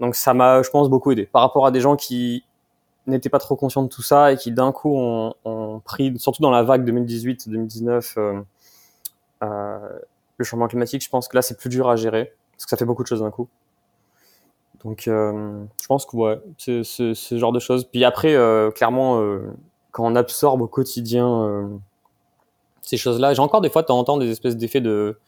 [0.00, 1.26] Donc ça m'a, je pense, beaucoup aidé.
[1.26, 2.44] Par rapport à des gens qui
[3.10, 6.42] n'étaient pas trop conscients de tout ça et qui d'un coup ont, ont, pris, surtout
[6.42, 8.40] dans la vague 2018-2019, euh,
[9.42, 9.78] euh,
[10.36, 12.76] le changement climatique, je pense que là c'est plus dur à gérer parce que ça
[12.76, 13.48] fait beaucoup de choses d'un coup.
[14.84, 17.84] Donc euh, je pense que ouais, c'est ce genre de choses.
[17.84, 19.20] Puis après, euh, clairement,
[19.90, 21.66] quand on absorbe au quotidien euh,
[22.82, 25.18] ces choses-là, j'ai encore des fois de temps en temps des espèces d'effets de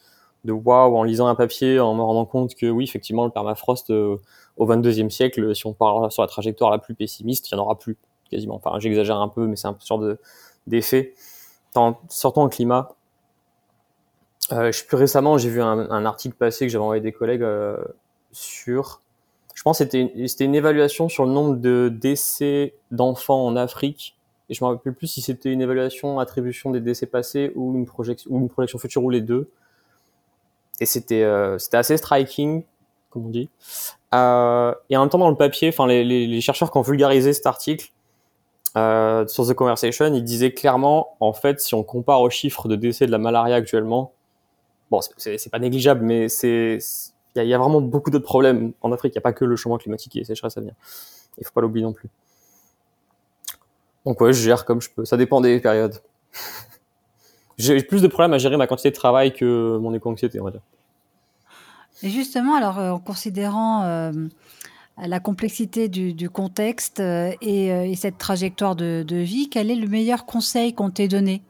[0.45, 3.91] de waouh en lisant un papier, en me rendant compte que oui, effectivement, le permafrost
[3.91, 4.17] euh,
[4.57, 7.65] au 22e siècle, si on part sur la trajectoire la plus pessimiste, il n'y en
[7.65, 7.97] aura plus
[8.31, 8.55] quasiment.
[8.55, 10.19] Enfin, j'exagère un peu, mais c'est un peu de
[10.67, 11.15] d'effet.
[11.75, 11.95] En
[12.49, 12.91] climat.
[14.53, 17.43] Euh, je, plus récemment, j'ai vu un, un, article passé que j'avais envoyé des collègues
[17.43, 17.77] euh,
[18.33, 19.01] sur.
[19.55, 24.17] Je pense que c'était une, une évaluation sur le nombre de décès d'enfants en Afrique
[24.51, 27.87] et je me rappelle plus si c'était une évaluation, attribution des décès passés ou une
[27.87, 29.49] projection, ou une projection future ou les deux.
[30.81, 32.65] Et c'était euh, c'était assez striking,
[33.11, 33.51] comme on dit.
[34.15, 36.83] Euh, et en même temps, dans le papier, enfin les, les, les, chercheurs qui ont
[36.83, 37.93] vulgarisé cet article
[38.77, 42.77] euh, sur The Conversation, ils disaient clairement, en fait, si on compare aux chiffres de
[42.77, 44.13] décès de la malaria actuellement,
[44.91, 46.79] bon, c'est pas négligeable, mais c'est
[47.37, 49.15] il y, a vraiment beaucoup d'autres problèmes en Afrique.
[49.15, 50.75] Il n'y a pas que le changement climatique et les sécheresses à venir.
[51.39, 52.09] Il faut pas l'oublier non plus.
[54.05, 55.05] Donc ouais, je gère comme je peux.
[55.05, 56.01] Ça dépend des périodes.
[57.61, 60.51] J'ai plus de problèmes à gérer ma quantité de travail que mon éco-anxiété, on va
[60.51, 60.61] dire.
[62.03, 64.13] Et justement, alors en considérant
[64.97, 70.73] la complexité du, contexte et, cette trajectoire de, de, vie, quel est le meilleur conseil
[70.75, 71.43] qu'on t'ait donné?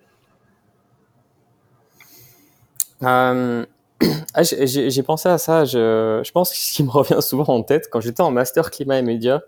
[3.02, 3.64] Euh,
[4.34, 5.64] ah, J'ai pensé à ça.
[5.64, 8.70] Je, je, pense que ce qui me revient souvent en tête, quand j'étais en master
[8.70, 9.40] climat et médias,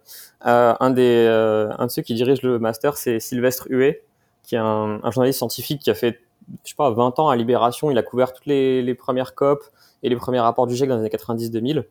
[0.47, 4.03] euh, un, des, euh, un de ceux qui dirige le master, c'est Sylvestre Huet,
[4.43, 6.21] qui est un, un, journaliste scientifique qui a fait,
[6.65, 7.91] je sais pas, 20 ans à Libération.
[7.91, 9.65] Il a couvert toutes les, les premières COP
[10.03, 11.85] et les premiers rapports du GIEC dans les années 90-2000.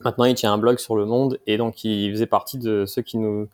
[0.00, 3.02] Maintenant, il tient un blog sur le monde et donc il faisait partie de ceux
[3.02, 3.48] qui nous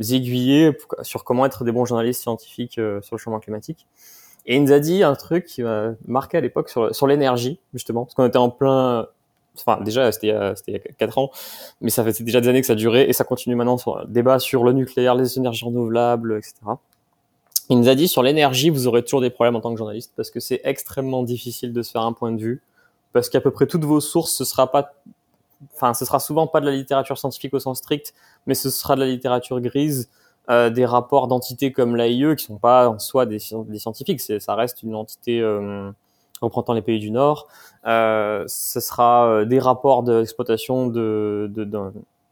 [0.00, 3.86] aiguillaient sur comment être des bons journalistes scientifiques euh, sur le changement climatique.
[4.46, 7.60] Et il nous a dit un truc qui m'a marqué à l'époque sur, sur l'énergie,
[7.74, 9.06] justement, parce qu'on était en plein...
[9.56, 11.30] Enfin, déjà, c'était il y a 4 ans,
[11.80, 14.06] mais ça fait déjà des années que ça durait, et ça continue maintenant sur le
[14.06, 16.54] débat sur le nucléaire, les énergies renouvelables, etc.
[17.68, 20.12] Il nous a dit sur l'énergie, vous aurez toujours des problèmes en tant que journaliste,
[20.16, 22.62] parce que c'est extrêmement difficile de se faire un point de vue,
[23.12, 24.94] parce qu'à peu près toutes vos sources, ce sera pas
[25.74, 28.14] enfin, ce sera souvent pas de la littérature scientifique au sens strict,
[28.46, 30.08] mais ce sera de la littérature grise,
[30.50, 34.82] euh, des rapports d'entités comme l'AIE qui sont pas en soi des, scientifiques, ça reste
[34.82, 35.90] une entité euh,
[36.40, 37.48] représentant les pays du Nord.
[37.86, 41.78] Euh, ce sera euh, des rapports d'exploitation de, de, de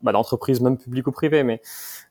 [0.02, 1.60] bah, d'entreprises même publiques ou privées, mais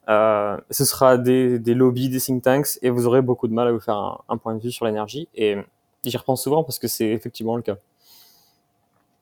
[0.09, 3.67] euh, ce sera des, des lobbies, des think tanks, et vous aurez beaucoup de mal
[3.67, 5.27] à vous faire un, point de vue sur l'énergie.
[5.35, 5.57] Et
[6.03, 7.77] j'y repense souvent parce que c'est effectivement le cas.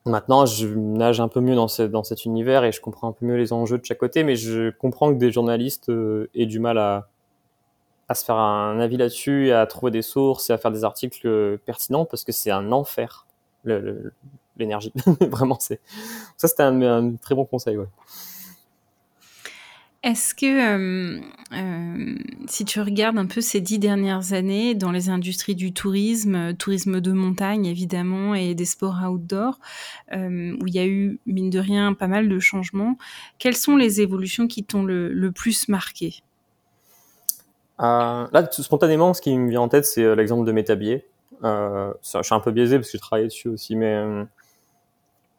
[0.06, 3.24] Maintenant, je nage un peu mieux dans, dans cet univers et je comprends un peu
[3.24, 6.58] mieux les enjeux de chaque côté, mais je comprends que des journalistes euh, aient du
[6.58, 7.08] mal à,
[8.08, 11.58] à se faire un avis là-dessus, à trouver des sources et à faire des articles
[11.64, 13.26] pertinents parce que c'est un enfer,
[13.64, 14.92] l'énergie.
[15.20, 15.80] Vraiment, c'est
[16.36, 17.78] ça, c'était un, un, très bon conseil.
[17.78, 17.86] Ouais.
[20.04, 21.20] Est-ce que, euh,
[21.54, 22.14] euh,
[22.46, 26.52] si tu regardes un peu ces dix dernières années dans les industries du tourisme, euh,
[26.52, 29.58] tourisme de montagne évidemment et des sports outdoor,
[30.12, 32.98] où il y a eu, mine de rien, pas mal de changements,
[33.38, 36.22] quelles sont les évolutions qui t'ont le, plus marqué?
[37.78, 41.06] Là, spontanément, ce qui me vient en tête, c'est l'exemple de Métabier.
[41.42, 44.04] je suis un peu biaisé parce que je travaillé dessus aussi, mais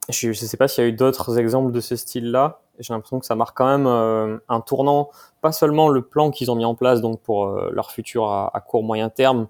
[0.10, 3.20] je ne sais pas s'il y a eu d'autres exemples de ce style-là j'ai l'impression
[3.20, 5.10] que ça marque quand même euh, un tournant,
[5.42, 8.56] pas seulement le plan qu'ils ont mis en place donc pour euh, leur futur à,
[8.56, 9.48] à, court moyen terme,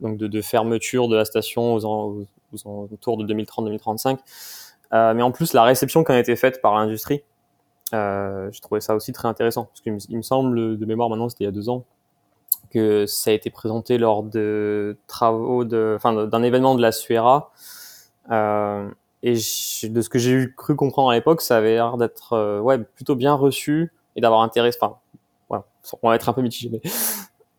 [0.00, 4.18] donc de, de, fermeture de la station aux, aux, aux alentours de 2030-2035,
[4.92, 7.22] euh, mais en plus la réception qui a été faite par l'industrie.
[7.92, 11.28] Euh, j'ai trouvé ça aussi très intéressant parce qu'il me, me semble de mémoire maintenant
[11.28, 11.84] c'était il y a deux ans
[12.70, 17.50] que ça a été présenté lors de travaux de, enfin d'un événement de la SUERA.
[18.30, 18.88] Euh,
[19.22, 19.38] et de
[20.00, 23.14] ce que j'ai eu cru comprendre à l'époque, ça avait l'air d'être euh, ouais plutôt
[23.14, 24.70] bien reçu et d'avoir intérêt.
[24.80, 24.96] Enfin,
[25.48, 25.64] voilà,
[26.02, 26.80] on va être un peu mitigé, mais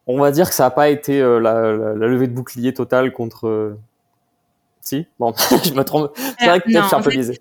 [0.07, 2.73] on va dire que ça n'a pas été euh, la, la, la, levée de bouclier
[2.73, 3.47] totale contre.
[3.47, 3.79] Euh,
[4.81, 6.11] si, bon, je me trompe.
[6.39, 7.39] C'est vrai que je suis un peu biaisé.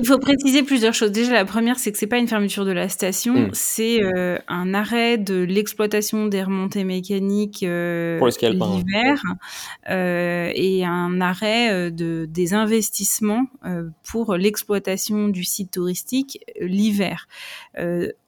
[0.00, 1.12] Il faut préciser plusieurs choses.
[1.12, 3.50] Déjà, la première, c'est que c'est pas une fermeture de la station, mm.
[3.52, 9.22] c'est euh, un arrêt de l'exploitation des remontées mécaniques euh, l'hiver
[9.90, 13.46] euh, et un arrêt euh, de des investissements
[14.10, 17.28] pour l'exploitation du site touristique l'hiver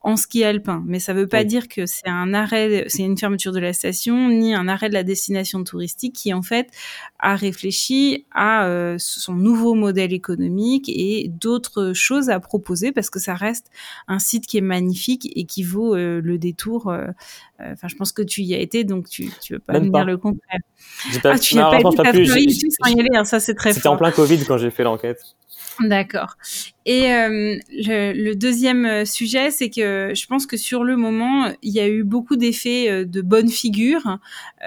[0.01, 0.83] en ski alpin.
[0.85, 4.29] Mais ça veut pas dire que c'est un arrêt, c'est une fermeture de la station
[4.29, 6.69] ni un arrêt de la destination touristique qui en fait
[7.19, 11.60] a réfléchi à son nouveau modèle économique et d'autres
[11.93, 13.69] choses à proposer parce que ça reste
[14.07, 16.87] un site qui est magnifique et qui vaut euh, le détour.
[16.87, 17.07] Euh,
[17.59, 19.89] euh, enfin, je pense que tu y as été, donc tu ne veux pas me
[19.89, 20.59] dire le contraire.
[21.21, 24.43] Pas, ah, tu n'y as pas été, hein, ça c'est très C'était en plein Covid
[24.45, 25.35] quand j'ai fait l'enquête.
[25.79, 26.37] D'accord.
[26.85, 31.51] Et euh, le, le, deuxième euh, sujet, c'est que je pense que sur le moment,
[31.61, 34.17] il y a eu beaucoup d'effets euh, de bonne figure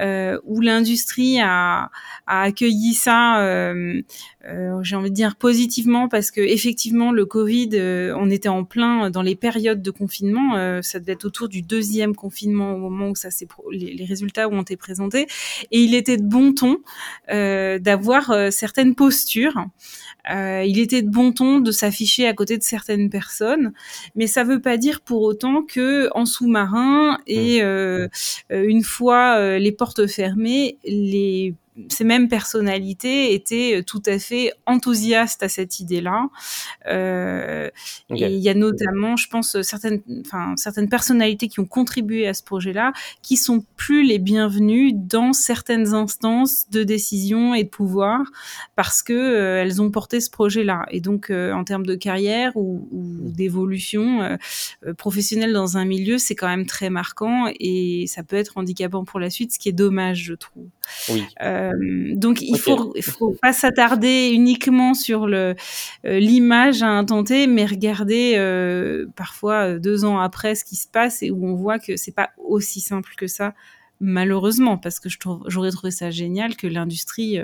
[0.01, 1.91] euh, où l'industrie a,
[2.29, 4.01] a, accueilli ça, euh,
[4.49, 7.71] euh, j'ai envie de dire positivement, parce que effectivement, le Covid,
[8.17, 10.83] on était en plein dans les périodes de confinement.
[10.83, 14.49] ça devait être autour du deuxième confinement au moment où ça s'est les, les, résultats
[14.49, 15.27] ont été présentés,
[15.71, 16.79] et il était de bon ton
[17.29, 19.67] d'avoir certaines postures.
[20.29, 23.73] Il était de bon ton de s'afficher à côté de certaines personnes,
[24.15, 27.65] mais ça veut pas dire pour autant que en sous-marin et mmh.
[27.65, 28.09] euh,
[28.53, 31.55] euh, une fois euh, les portes fermées, les
[31.89, 36.29] ces mêmes personnalités étaient euh, tout à fait enthousiastes à cette idée-là.
[36.87, 37.69] Euh,
[38.11, 38.25] okay.
[38.25, 42.35] Et il y a notamment, je pense, certaines, enfin, certaines personnalités qui ont contribué à
[42.35, 48.21] ce projet-là, qui sont plus les bienvenues dans certaines instances de décision et de pouvoir,
[48.77, 50.87] parce que euh, elles ont porté ce projet-là.
[50.91, 53.33] Et donc, euh, en termes de carrière ou, ou hmm.
[53.33, 54.39] d'évolution
[54.97, 59.21] professionnelle dans un milieu, c'est quand même très marquant et ça peut être handicapant pour
[59.21, 60.69] la suite, ce qui est dommage, je trouve.
[61.09, 61.27] Oui.
[61.43, 61.73] Euh,
[62.15, 65.55] donc il faut, il faut pas s'attarder uniquement sur le
[66.07, 70.89] euh, l'image à un tenté, mais regarder euh, parfois deux ans après ce qui se
[70.89, 73.55] passe et où on voit que c'est pas aussi simple que ça,
[74.01, 75.09] malheureusement, parce que
[75.47, 77.39] j'aurais trouvé ça génial que l'industrie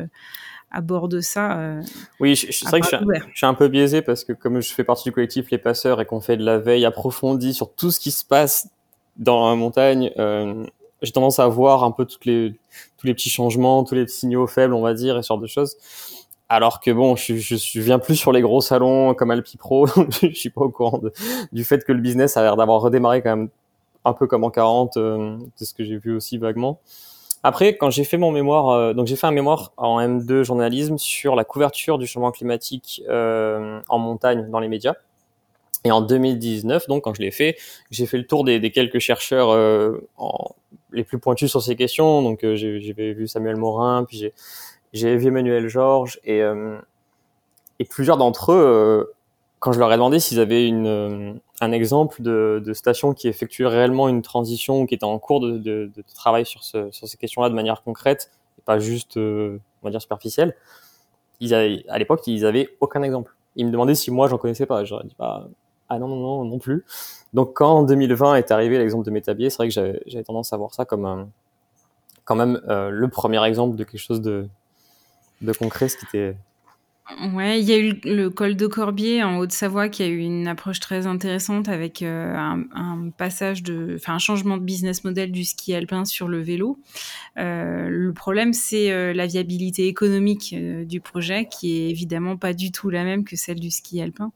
[0.70, 1.80] aborde ça.
[2.20, 4.84] oui, c'est vrai que je je suis, un peu biaisé parce que comme je fais
[4.84, 8.00] partie du collectif Les Passeurs et qu'on fait de la veille approfondie sur tout ce
[8.00, 8.68] qui se passe
[9.16, 10.10] dans la montagne,
[11.02, 12.54] j'ai tendance à voir un peu toutes les,
[12.98, 15.46] tous les petits changements, tous les signaux faibles, on va dire, et ce genre de
[15.46, 15.76] choses.
[16.48, 19.86] Alors que bon, je, je, viens plus sur les gros salons comme Alpi Pro,
[20.22, 21.00] je suis pas au courant
[21.52, 23.48] du fait que le business a l'air d'avoir redémarré quand même
[24.04, 26.80] un peu comme en 40, euh, c'est ce que j'ai vu aussi vaguement.
[27.42, 30.98] Après, quand j'ai fait mon mémoire, euh, donc j'ai fait un mémoire en M2 journalisme
[30.98, 34.94] sur la couverture du changement climatique euh, en montagne dans les médias.
[35.84, 37.56] Et en 2019, donc quand je l'ai fait,
[37.90, 40.54] j'ai fait le tour des, des quelques chercheurs euh, en,
[40.92, 42.22] les plus pointus sur ces questions.
[42.22, 44.32] Donc euh, j'ai vu Samuel Morin, puis
[44.92, 46.78] j'ai vu Emmanuel Georges et, euh,
[47.88, 49.14] plusieurs d'entre eux, euh,
[49.58, 50.70] quand je leur ai demandé s'ils avaient
[51.60, 55.90] un exemple de, station qui effectuait réellement une transition ou qui était en cours de,
[56.14, 60.00] travail sur, ce, sur ces questions-là de manière concrète et pas juste, on va dire,
[60.00, 60.54] superficielle,
[61.42, 63.34] à l'époque, ils avaient aucun exemple.
[63.56, 64.84] Ils me demandaient si moi j'en connaissais pas.
[64.84, 65.14] J'aurais dit.
[65.18, 65.48] Bah,
[65.90, 66.84] ah non, non, non, non plus.
[67.34, 69.74] Donc quand en 2020 est arrivé l'exemple de Métabier, c'est vrai que
[70.06, 71.28] j'avais tendance à voir ça comme
[72.24, 74.48] quand même euh, le premier exemple de quelque chose de
[75.58, 76.36] concret, ce qui était
[77.34, 80.46] Ouais, il y a eu le col de Corbier en Haute-Savoie qui a eu une
[80.46, 85.44] approche très intéressante avec euh, un, passage de, enfin un changement de business model du
[85.44, 86.78] ski alpin sur le vélo.
[87.38, 90.54] Euh, le problème, c'est euh, la viabilité économique
[90.86, 94.32] du projet qui est évidemment pas du tout la même que celle du ski alpin.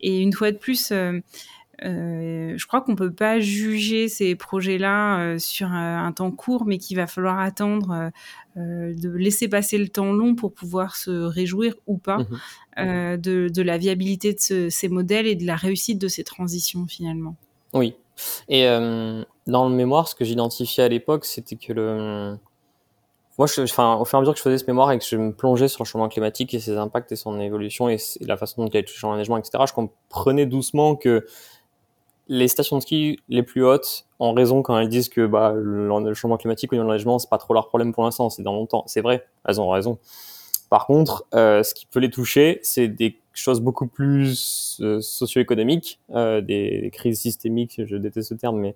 [0.00, 0.92] Et une fois de plus,
[1.84, 6.78] euh, je crois qu'on peut pas juger ces projets-là euh, sur un, temps court, mais
[6.78, 8.10] qu'il va falloir attendre
[8.56, 12.26] euh, de laisser passer le temps long pour pouvoir se réjouir ou pas mmh
[12.76, 16.86] de, de, la viabilité de ce, ces modèles et de la réussite de ces transitions
[16.86, 17.34] finalement.
[17.72, 17.94] Oui.
[18.50, 22.36] Et dans le mémoire, ce que j'identifiais à l'époque, c'était que le
[23.38, 25.04] moi, je, enfin, au fur et à mesure que je faisais ce mémoire et que
[25.04, 28.36] je me plongeais sur le changement climatique et ses impacts et son évolution et, la
[28.36, 31.26] façon dont il a touché l'enneigement, etc., je comprenais doucement que
[32.28, 36.14] les stations de ski les plus hautes ont raison quand elles disent que bah, le,
[36.14, 38.84] changement climatique ou l'enneigement, c'est pas trop leur problème pour l'instant, c'est dans longtemps.
[38.86, 39.98] C'est vrai, elles ont raison.
[40.68, 46.00] Par contre, euh, ce qui peut les toucher, c'est des choses beaucoup plus euh, socio-économiques,
[46.14, 48.74] euh, des, crises systémiques, je déteste ce terme, mais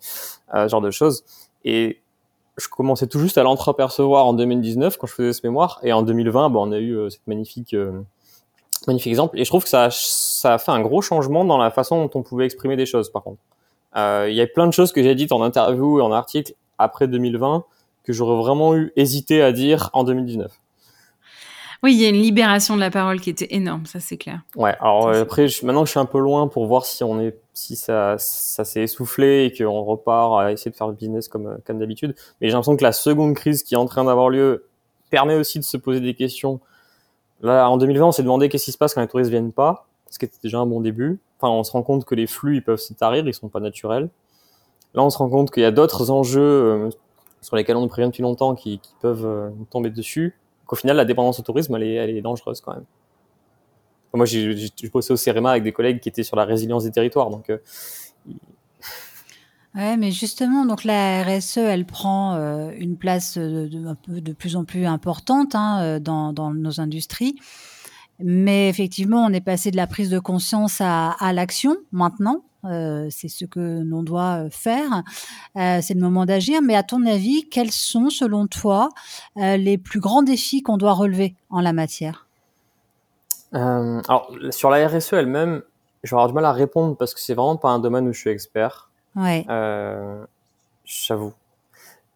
[0.55, 1.25] euh, ce genre de choses.
[1.65, 2.01] Et
[2.57, 6.03] je commençais tout juste à l'entreapercevoir en 2019 quand je faisais ce mémoire, et en
[6.03, 7.75] 2020, bah, on a eu euh, cette magnifique
[8.87, 9.39] magnifique exemple.
[9.39, 12.03] Et je trouve que ça a, ça a fait un gros changement dans la façon
[12.03, 13.41] dont on pouvait exprimer des choses, par contre.
[13.97, 16.55] Euh, il y a plein de choses que j'ai dites en interview et en article
[16.79, 17.65] après 2020
[18.05, 20.51] que j'aurais vraiment eu hésité à dire en 2019.
[21.83, 24.41] Oui, il y a une libération de la parole qui était énorme, ça c'est clair.
[24.55, 27.19] Ouais, alors euh, après, je, maintenant je suis un peu loin pour voir si on
[27.21, 31.29] est, si ça, ça s'est essoufflé et qu'on repart à essayer de faire le business
[31.29, 32.15] comme, comme d'habitude.
[32.41, 34.67] Mais j'ai l'impression que la seconde crise qui est en train d'avoir lieu
[35.09, 36.61] permet aussi de se poser des questions
[37.43, 39.87] Là, en 2020, on s'est demandé qu'est-ce qui se passe quand les touristes viennent pas,
[40.11, 41.21] ce qui était déjà un bon début.
[41.39, 43.61] Enfin, on se rend compte que les flux, ils peuvent se tarir, ils sont pas
[43.61, 44.11] naturels.
[44.95, 46.91] Là, on se rend compte qu'il y a d'autres enjeux euh,
[47.41, 50.37] sur lesquels on nous prévient depuis longtemps qui, qui peuvent euh, tomber dessus.
[50.67, 52.85] Qu'au final, la dépendance au tourisme, elle est, elle est dangereuse quand même.
[54.13, 57.31] Moi, j'ai bossé au CEREMA avec des collègues qui étaient sur la résilience des territoires,
[57.31, 57.59] donc euh,
[59.77, 63.69] Ouais, mais justement, donc la RSE, elle prend euh, une place de,
[64.09, 67.37] de, plus en plus importante hein, euh, dans, nos industries.
[68.23, 72.43] Mais effectivement, on est passé de la prise de conscience à, l'action maintenant.
[72.65, 75.03] Euh, c'est ce que l'on doit faire.
[75.57, 76.61] Euh, c'est le moment d'agir.
[76.63, 78.91] Mais à ton avis, quels sont, selon toi,
[79.39, 82.27] euh, les plus grands défis qu'on doit relever en la matière?
[83.53, 85.63] Alors, sur la RSE elle-même,
[86.05, 88.13] je vais avoir du mal à répondre parce que c'est vraiment pas un domaine où
[88.13, 88.90] je suis expert.
[89.17, 89.45] Ouais.
[89.49, 90.25] Euh,
[90.85, 91.33] J'avoue.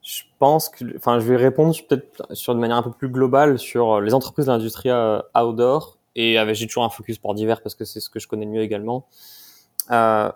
[0.03, 3.59] Je pense que, enfin, je vais répondre peut-être sur une manière un peu plus globale
[3.59, 7.63] sur les entreprises de l'industrie euh, outdoor et avec j'ai toujours un focus pour divers
[7.63, 9.07] parce que c'est ce que je connais le mieux également.
[9.91, 10.31] Euh,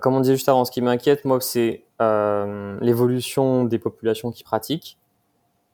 [0.00, 4.42] comme on disait juste avant, ce qui m'inquiète, moi, c'est euh, l'évolution des populations qui
[4.42, 4.98] pratiquent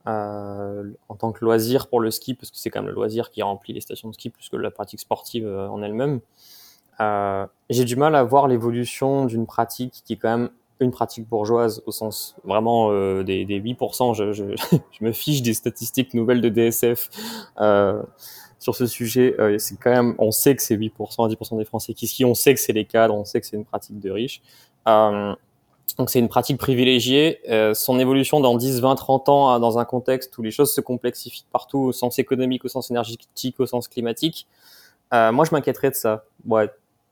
[0.07, 3.31] euh, en tant que loisir pour le ski, parce que c'est quand même le loisir
[3.31, 6.21] qui remplit les stations de ski plus que la pratique sportive euh, en elle-même.
[7.01, 11.29] Euh, j'ai du mal à voir l'évolution d'une pratique qui est quand même une pratique
[11.29, 14.15] bourgeoise au sens vraiment euh, des, des 8%.
[14.33, 17.09] Je, me fiche des statistiques nouvelles de DSF
[17.61, 18.03] euh,
[18.59, 19.37] sur ce sujet.
[19.59, 20.91] C'est quand même, on sait que c'est 8%
[21.25, 22.25] à 10% des Français qui skient.
[22.25, 23.15] On sait que c'est les cadres.
[23.15, 24.43] On sait que c'est une pratique de riches.
[24.87, 27.41] Donc c'est une pratique privilégiée.
[27.75, 31.47] Son évolution dans 10, 20, 30 ans dans un contexte où les choses se complexifient
[31.53, 34.47] partout au sens économique, au sens énergétique, au sens climatique,
[35.13, 36.25] moi je m'inquiéterais de ça.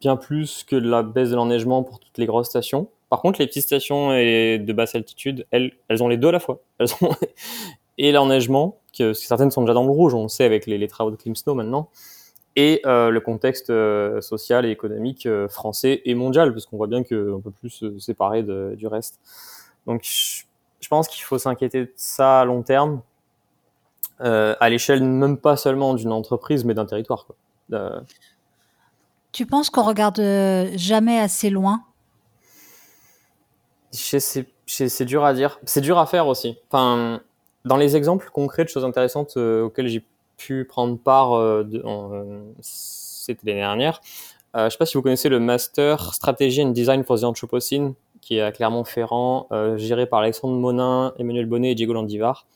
[0.00, 2.88] Bien plus que la baisse de l'enneigement pour toutes les grosses stations.
[3.10, 6.32] Par contre, les petites stations et de basse altitude, elles, elles ont les deux à
[6.32, 6.60] la fois.
[6.78, 7.10] Elles ont
[7.98, 11.10] et l'enneigement, que certaines sont déjà dans le rouge, on le sait avec les, travaux
[11.10, 11.90] de Clim Snow maintenant,
[12.56, 16.86] et euh, le contexte euh, social et économique euh, français et mondial, parce qu'on voit
[16.86, 19.20] bien qu'on peut plus se séparer du reste.
[19.86, 23.02] Donc, je, pense qu'il faut s'inquiéter de ça à long terme,
[24.20, 27.26] à l'échelle même pas seulement d'une entreprise, mais d'un territoire.
[29.32, 31.82] Tu penses qu'on regarde euh, jamais assez loin?
[33.90, 35.58] C'est dur à dire.
[35.64, 36.58] C'est dur à faire aussi.
[36.70, 37.20] Enfin,
[37.64, 40.04] dans les exemples concrets de choses intéressantes euh, auxquelles j'ai
[40.38, 44.00] pu prendre part, euh, euh, c'était l'année dernière.
[44.56, 47.24] Euh, je ne sais pas si vous connaissez le Master Strategy and Design for the
[47.24, 52.46] Anthropocene, qui est à Clermont-Ferrand, géré par Alexandre Monin, Emmanuel Bonnet et Diego Landivar.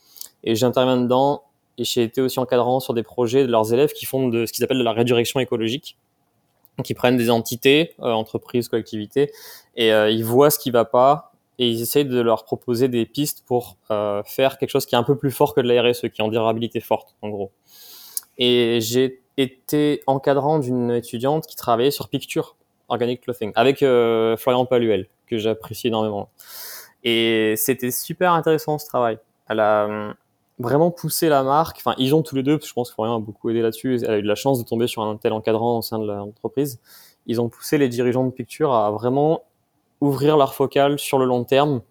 [0.45, 1.43] Et j'interviens dedans
[1.79, 4.53] et j'ai été aussi encadrant sur des projets de leurs élèves qui font de ce
[4.53, 5.97] qu'ils appellent de la rédirection écologique,
[6.85, 9.31] qui prennent des entités, euh, entreprises, collectivités,
[9.77, 13.07] et euh, ils voient ce qui va pas et ils essayent de leur proposer des
[13.07, 15.83] pistes pour euh, faire quelque chose qui est un peu plus fort que de la
[15.83, 17.53] RSE, qui est en durabilité forte, en gros.
[18.39, 22.57] Et j'ai été encadrant d'une étudiante qui travaillait sur Picture
[22.89, 26.31] Organic Clothing avec euh, Florian Paluel, que j'apprécie énormément.
[27.05, 29.19] Et c'était super intéressant ce travail.
[29.49, 30.13] Elle a euh,
[30.63, 31.79] vraiment poussé la marque.
[31.79, 33.61] Enfin, ils ont tous les deux, parce que je pense que Florian a beaucoup aidé
[33.61, 34.01] là-dessus.
[34.03, 36.07] Elle a eu de la chance de tomber sur un tel encadrant au sein de
[36.07, 36.81] l'entreprise.
[37.27, 39.43] Ils ont poussé les dirigeants de Picture à vraiment
[40.01, 41.83] ouvrir leur focale sur le long terme,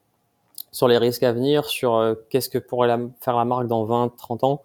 [0.71, 2.89] sur les risques à venir, sur euh, qu'est-ce que pourrait
[3.21, 4.61] faire la marque dans 20, 30 ans.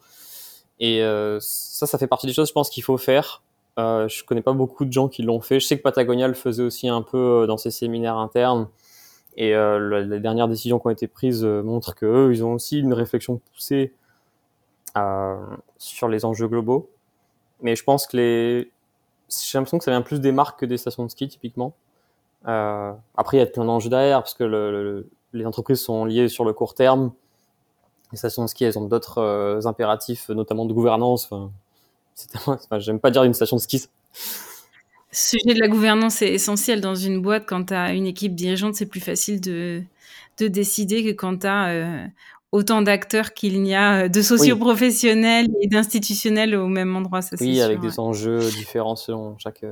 [0.80, 3.42] Et euh, ça, ça fait partie des choses, je pense, qu'il faut faire.
[3.78, 5.60] Euh, je connais pas beaucoup de gens qui l'ont fait.
[5.60, 8.68] Je sais que Patagonia le faisait aussi un peu euh, dans ses séminaires internes.
[9.36, 12.44] Et euh, le, les dernières décisions qui ont été prises euh, montrent que eux, ils
[12.44, 13.92] ont aussi une réflexion poussée
[14.96, 15.36] euh,
[15.78, 16.88] sur les enjeux globaux.
[17.60, 18.70] Mais je pense que les,
[19.28, 21.74] j'ai l'impression que ça vient plus des marques que des stations de ski typiquement.
[22.46, 26.04] Euh, après, il y a plein d'enjeux derrière parce que le, le, les entreprises sont
[26.04, 27.12] liées sur le court terme.
[28.12, 31.24] Les stations de ski, elles ont d'autres euh, impératifs, notamment de gouvernance.
[31.30, 31.50] Enfin,
[32.46, 33.88] enfin, j'aime pas dire une station de ski.
[35.18, 37.44] Ce sujet de la gouvernance est essentiel dans une boîte.
[37.46, 39.82] Quand tu as une équipe dirigeante, c'est plus facile de,
[40.36, 42.06] de décider que quand tu as euh,
[42.52, 45.56] autant d'acteurs qu'il n'y a de socioprofessionnels oui.
[45.62, 47.22] et d'institutionnels au même endroit.
[47.22, 47.98] Ça, oui, avec sûr, des ouais.
[47.98, 49.64] enjeux différents selon chaque.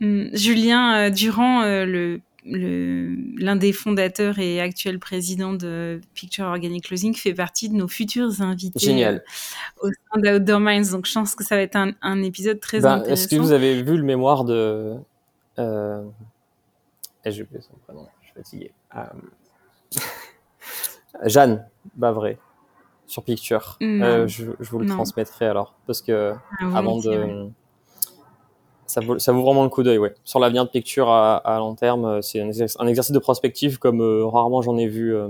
[0.00, 6.84] Hum, Julien euh, Durand, euh, le l'un des fondateurs et actuel président de Picture Organic
[6.84, 9.24] Closing fait partie de nos futurs invités Génial.
[9.80, 10.90] au sein d'Outdoor Minds.
[10.90, 13.12] Donc, je pense que ça va être un, un épisode très ben, intéressant.
[13.12, 14.96] Est-ce que vous avez vu le mémoire de...
[15.58, 16.04] Euh...
[17.24, 18.72] J'ai oublié son prénom, je suis fatigué.
[18.96, 19.04] Euh...
[21.24, 22.36] Jeanne Bavray,
[23.06, 23.78] sur Picture.
[23.80, 24.94] Euh, je, je, vous le non.
[24.94, 27.48] transmettrai alors, parce que ah, oui, avant de...
[28.86, 30.14] Ça vaut, ça vraiment le coup d'œil, ouais.
[30.24, 34.62] Sur l'avenir de Picture à, long terme, c'est un, exercice de prospective comme euh, rarement
[34.62, 35.28] j'en ai vu euh,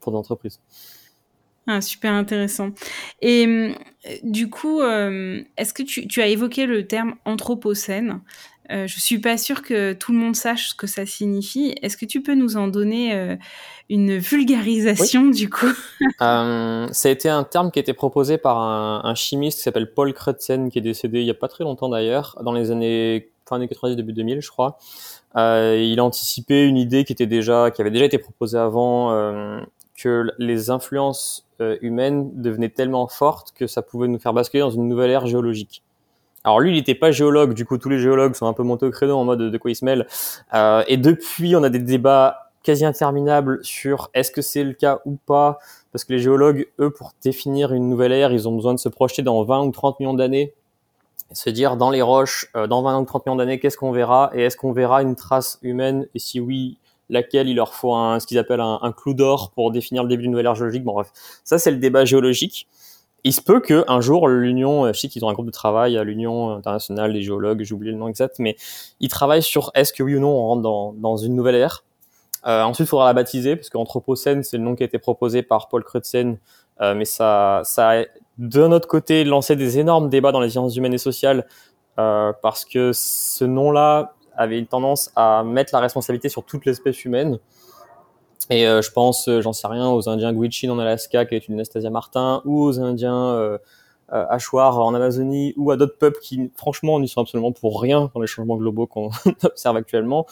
[0.00, 0.60] pour d'entreprises.
[1.66, 2.70] Ah, super intéressant.
[3.20, 3.72] Et euh,
[4.24, 8.20] du coup, euh, est-ce que tu, as évoqué le terme anthropocène?
[8.70, 11.74] Euh, Je suis pas sûre que tout le monde sache ce que ça signifie.
[11.82, 13.36] Est-ce que tu peux nous en donner euh,
[13.90, 15.34] une vulgarisation oui.
[15.34, 15.72] du coup?
[16.20, 19.64] Euh, Ça a été un terme qui a été proposé par un, un chimiste qui
[19.64, 22.70] s'appelle Paul Crutzen, qui est décédé il y a pas très longtemps d'ailleurs, dans les
[22.70, 24.78] années fin années 90 début 2000, je crois.
[25.36, 29.10] Euh, il a anticipé une idée qui était déjà, qui avait déjà été proposée avant,
[29.96, 31.46] que les influences
[31.80, 35.82] humaines devenaient tellement fortes que ça pouvait nous faire basculer dans une nouvelle ère géologique.
[36.44, 38.86] Alors lui, il n'était pas géologue, du coup tous les géologues sont un peu montés
[38.86, 40.06] au créneau en mode de quoi ils se mêlent.
[40.54, 45.00] Euh, et depuis, on a des débats quasi interminables sur est-ce que c'est le cas
[45.04, 45.58] ou pas,
[45.92, 48.88] parce que les géologues, eux, pour définir une nouvelle ère, ils ont besoin de se
[48.88, 50.54] projeter dans 20 ou 30 millions d'années,
[51.32, 54.30] se dire dans les roches, euh, dans 20 ou 30 millions d'années, qu'est-ce qu'on verra,
[54.34, 56.78] et est-ce qu'on verra une trace humaine, et si oui,
[57.08, 60.22] laquelle il leur faut un, ce qu'ils appellent un clou d'or pour définir le début
[60.22, 60.82] d'une nouvelle ère géologique.
[60.82, 61.10] Bon bref,
[61.44, 62.66] ça c'est le débat géologique.
[63.24, 65.96] Il se peut que un jour l'Union, je sais qu'ils ont un groupe de travail
[65.96, 68.56] à l'Union internationale des géologues, j'ai oublié le nom exact, mais
[69.00, 71.84] ils travaillent sur est-ce que oui ou non on rentre dans, dans une nouvelle ère.
[72.46, 75.42] Euh, ensuite, il faudra la baptiser parce qu'Anthropocène c'est le nom qui a été proposé
[75.42, 76.38] par Paul Crutzen,
[76.80, 78.04] euh, mais ça, ça a
[78.38, 81.46] d'un autre côté lancé des énormes débats dans les sciences humaines et sociales
[81.98, 87.04] euh, parce que ce nom-là avait une tendance à mettre la responsabilité sur toute l'espèce
[87.04, 87.38] humaine.
[88.52, 91.48] Et euh, je pense, euh, j'en sais rien, aux Indiens Gwich'in en Alaska, qui est
[91.48, 93.58] une Anastasia Martin, ou aux Indiens euh,
[94.10, 98.20] hachoirs en Amazonie ou à d'autres peuples qui, franchement, n'y sont absolument pour rien dans
[98.20, 99.08] les changements globaux qu'on
[99.42, 100.26] observe actuellement.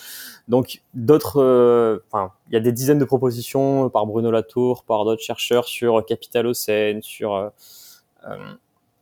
[0.49, 5.23] Donc, d'autres, enfin, il y a des dizaines de propositions par Bruno Latour, par d'autres
[5.23, 7.51] chercheurs sur Capitalocène, sur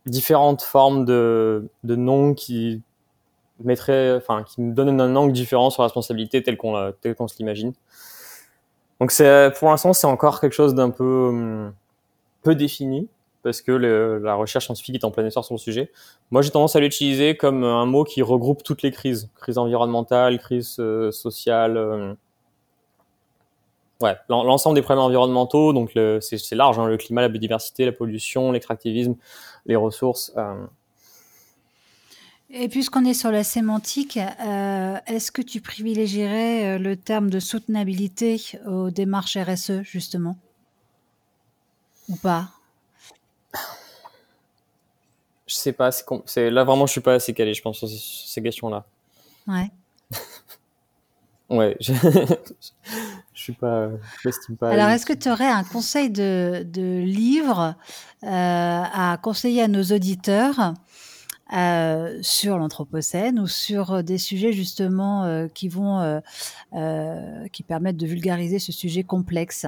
[0.05, 2.81] différentes formes de, noms qui
[3.61, 7.37] mettrait, enfin, qui nous donne un angle différent sur la responsabilité tel qu'on qu'on se
[7.37, 7.73] l'imagine.
[8.99, 11.73] Donc c'est, pour l'instant, c'est encore quelque chose d'un peu hum,
[12.43, 13.07] peu défini
[13.43, 15.91] parce que la recherche scientifique est en plein essor sur le sujet.
[16.31, 20.39] Moi, j'ai tendance à l'utiliser comme un mot qui regroupe toutes les crises, crise environnementale,
[20.39, 22.13] crise euh, sociale, euh,
[24.01, 25.71] ouais, l'ensemble des problèmes environnementaux.
[25.73, 29.15] Donc c'est large, hein, le climat, la biodiversité, la pollution, l'extractivisme,
[29.65, 30.33] les ressources.
[30.37, 30.65] Euh,
[32.51, 37.39] et puisqu'on est sur la sémantique, euh, est-ce que tu privilégierais euh, le terme de
[37.39, 40.35] soutenabilité aux démarches RSE, justement?
[42.07, 42.49] Ou pas?
[45.45, 45.89] Je sais pas,
[46.25, 48.85] c'est là vraiment je suis pas assez calé, je pense, sur ces, questions-là.
[49.47, 49.71] Ouais.
[51.49, 51.93] ouais, je,
[53.33, 53.89] je suis pas,
[54.23, 54.69] je pas.
[54.69, 57.75] Alors, est-ce que tu aurais un conseil de, de livre
[58.23, 60.73] euh, à conseiller à nos auditeurs
[61.51, 66.21] euh, sur l'anthropocène ou sur euh, des sujets justement euh, qui vont
[67.51, 69.65] qui permettent de vulgariser ce sujet complexe?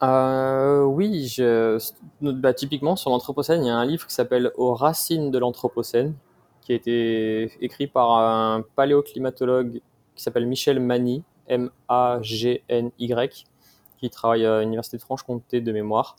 [0.00, 1.78] Oui, je,
[2.20, 6.14] bah, typiquement sur l'Anthropocène, il y a un livre qui s'appelle Aux racines de l'Anthropocène,
[6.60, 9.80] qui a été écrit par un paléoclimatologue
[10.14, 13.44] qui s'appelle Michel Mani, M-A-G-N-Y,
[13.98, 16.16] qui travaille à l'Université de Franche-Comté de mémoire.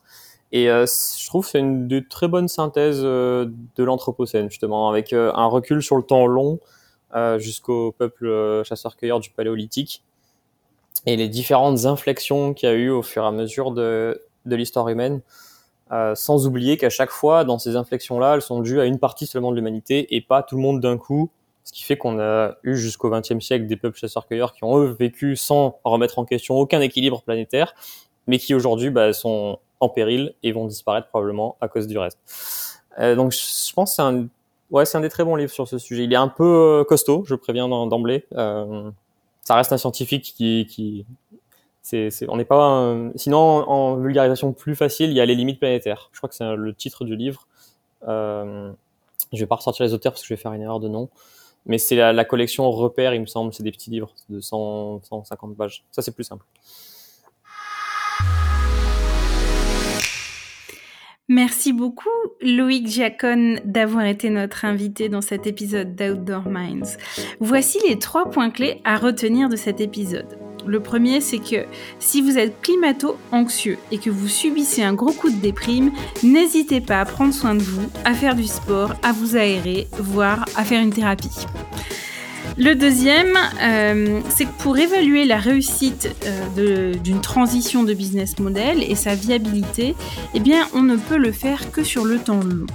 [0.56, 5.12] Et euh, je trouve que c'est une très bonnes synthèses euh, de l'Anthropocène, justement, avec
[5.12, 6.60] euh, un recul sur le temps long
[7.38, 10.02] jusqu'au peuple chasseur-cueilleur du Paléolithique
[11.06, 14.56] et les différentes inflexions qu'il y a eu au fur et à mesure de, de
[14.56, 15.22] l'histoire humaine,
[16.16, 19.52] sans oublier qu'à chaque fois, dans ces inflexions-là, elles sont dues à une partie seulement
[19.52, 21.30] de l'humanité et pas tout le monde d'un coup,
[21.64, 24.98] ce qui fait qu'on a eu jusqu'au XXe siècle des peuples chasseurs-cueilleurs qui ont eux
[25.00, 27.76] vécu sans remettre en question aucun équilibre planétaire,
[28.26, 32.18] mais qui aujourd'hui bah, sont en péril et vont disparaître probablement à cause du reste.
[33.00, 34.28] Euh, donc je pense que c'est un,
[34.72, 36.06] ouais, c'est un des très bons livres sur ce sujet.
[36.06, 38.26] Il est un peu euh, costaud, je préviens d'emblée.
[38.34, 38.90] Euh,
[39.42, 41.06] ça reste un scientifique qui,
[41.82, 46.10] c'est, on n'est pas sinon en, vulgarisation plus facile, il y a les limites planétaires.
[46.14, 47.46] Je crois que c'est le titre du livre.
[48.08, 48.72] Euh,
[49.34, 51.10] je vais pas ressortir les auteurs parce que je vais faire une erreur de nom.
[51.66, 55.02] Mais c'est la, la collection Repère, il me semble, c'est des petits livres de 100,
[55.04, 55.84] 150 pages.
[55.92, 56.46] Ça, c'est plus simple.
[61.30, 62.10] Merci beaucoup
[62.42, 66.98] Loïc Giacon d'avoir été notre invité dans cet épisode d'Outdoor Minds.
[67.40, 70.38] Voici les trois points clés à retenir de cet épisode.
[70.68, 71.66] Le premier, c'est que
[71.98, 75.94] si vous êtes climato-anxieux et que vous subissez un gros coup de déprime,
[76.24, 80.44] n'hésitez pas à prendre soin de vous, à faire du sport, à vous aérer, voire
[80.58, 81.46] à faire une thérapie.
[82.58, 88.84] Le deuxième, euh, c'est que pour évaluer la réussite euh, d'une transition de business model
[88.84, 89.96] et sa viabilité,
[90.36, 90.42] eh
[90.74, 92.68] on ne peut le faire que sur le temps long.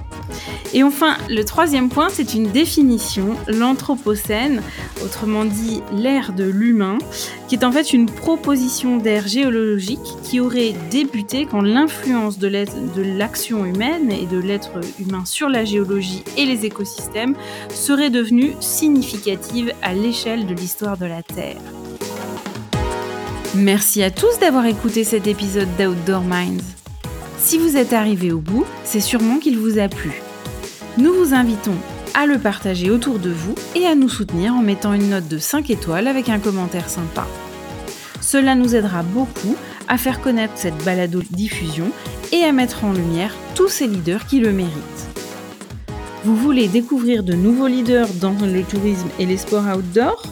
[0.74, 4.62] Et enfin, le troisième point, c'est une définition, l'Anthropocène,
[5.04, 6.98] autrement dit l'ère de l'humain,
[7.48, 13.64] qui est en fait une proposition d'ère géologique qui aurait débuté quand l'influence de l'action
[13.64, 17.34] humaine et de l'être humain sur la géologie et les écosystèmes
[17.70, 21.60] serait devenue significative à l'échelle de l'histoire de la Terre.
[23.54, 26.64] Merci à tous d'avoir écouté cet épisode d'Outdoor Minds.
[27.38, 30.22] Si vous êtes arrivé au bout, c'est sûrement qu'il vous a plu.
[30.96, 31.74] Nous vous invitons
[32.14, 35.38] à le partager autour de vous et à nous soutenir en mettant une note de
[35.38, 37.26] 5 étoiles avec un commentaire sympa.
[38.20, 39.56] Cela nous aidera beaucoup
[39.88, 41.90] à faire connaître cette balado-diffusion
[42.32, 45.17] et à mettre en lumière tous ces leaders qui le méritent.
[46.24, 50.22] Vous voulez découvrir de nouveaux leaders dans le tourisme et les sports outdoor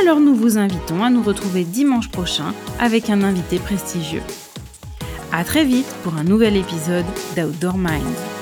[0.00, 4.22] Alors nous vous invitons à nous retrouver dimanche prochain avec un invité prestigieux.
[5.32, 7.04] À très vite pour un nouvel épisode
[7.36, 8.39] d'Outdoor Minds.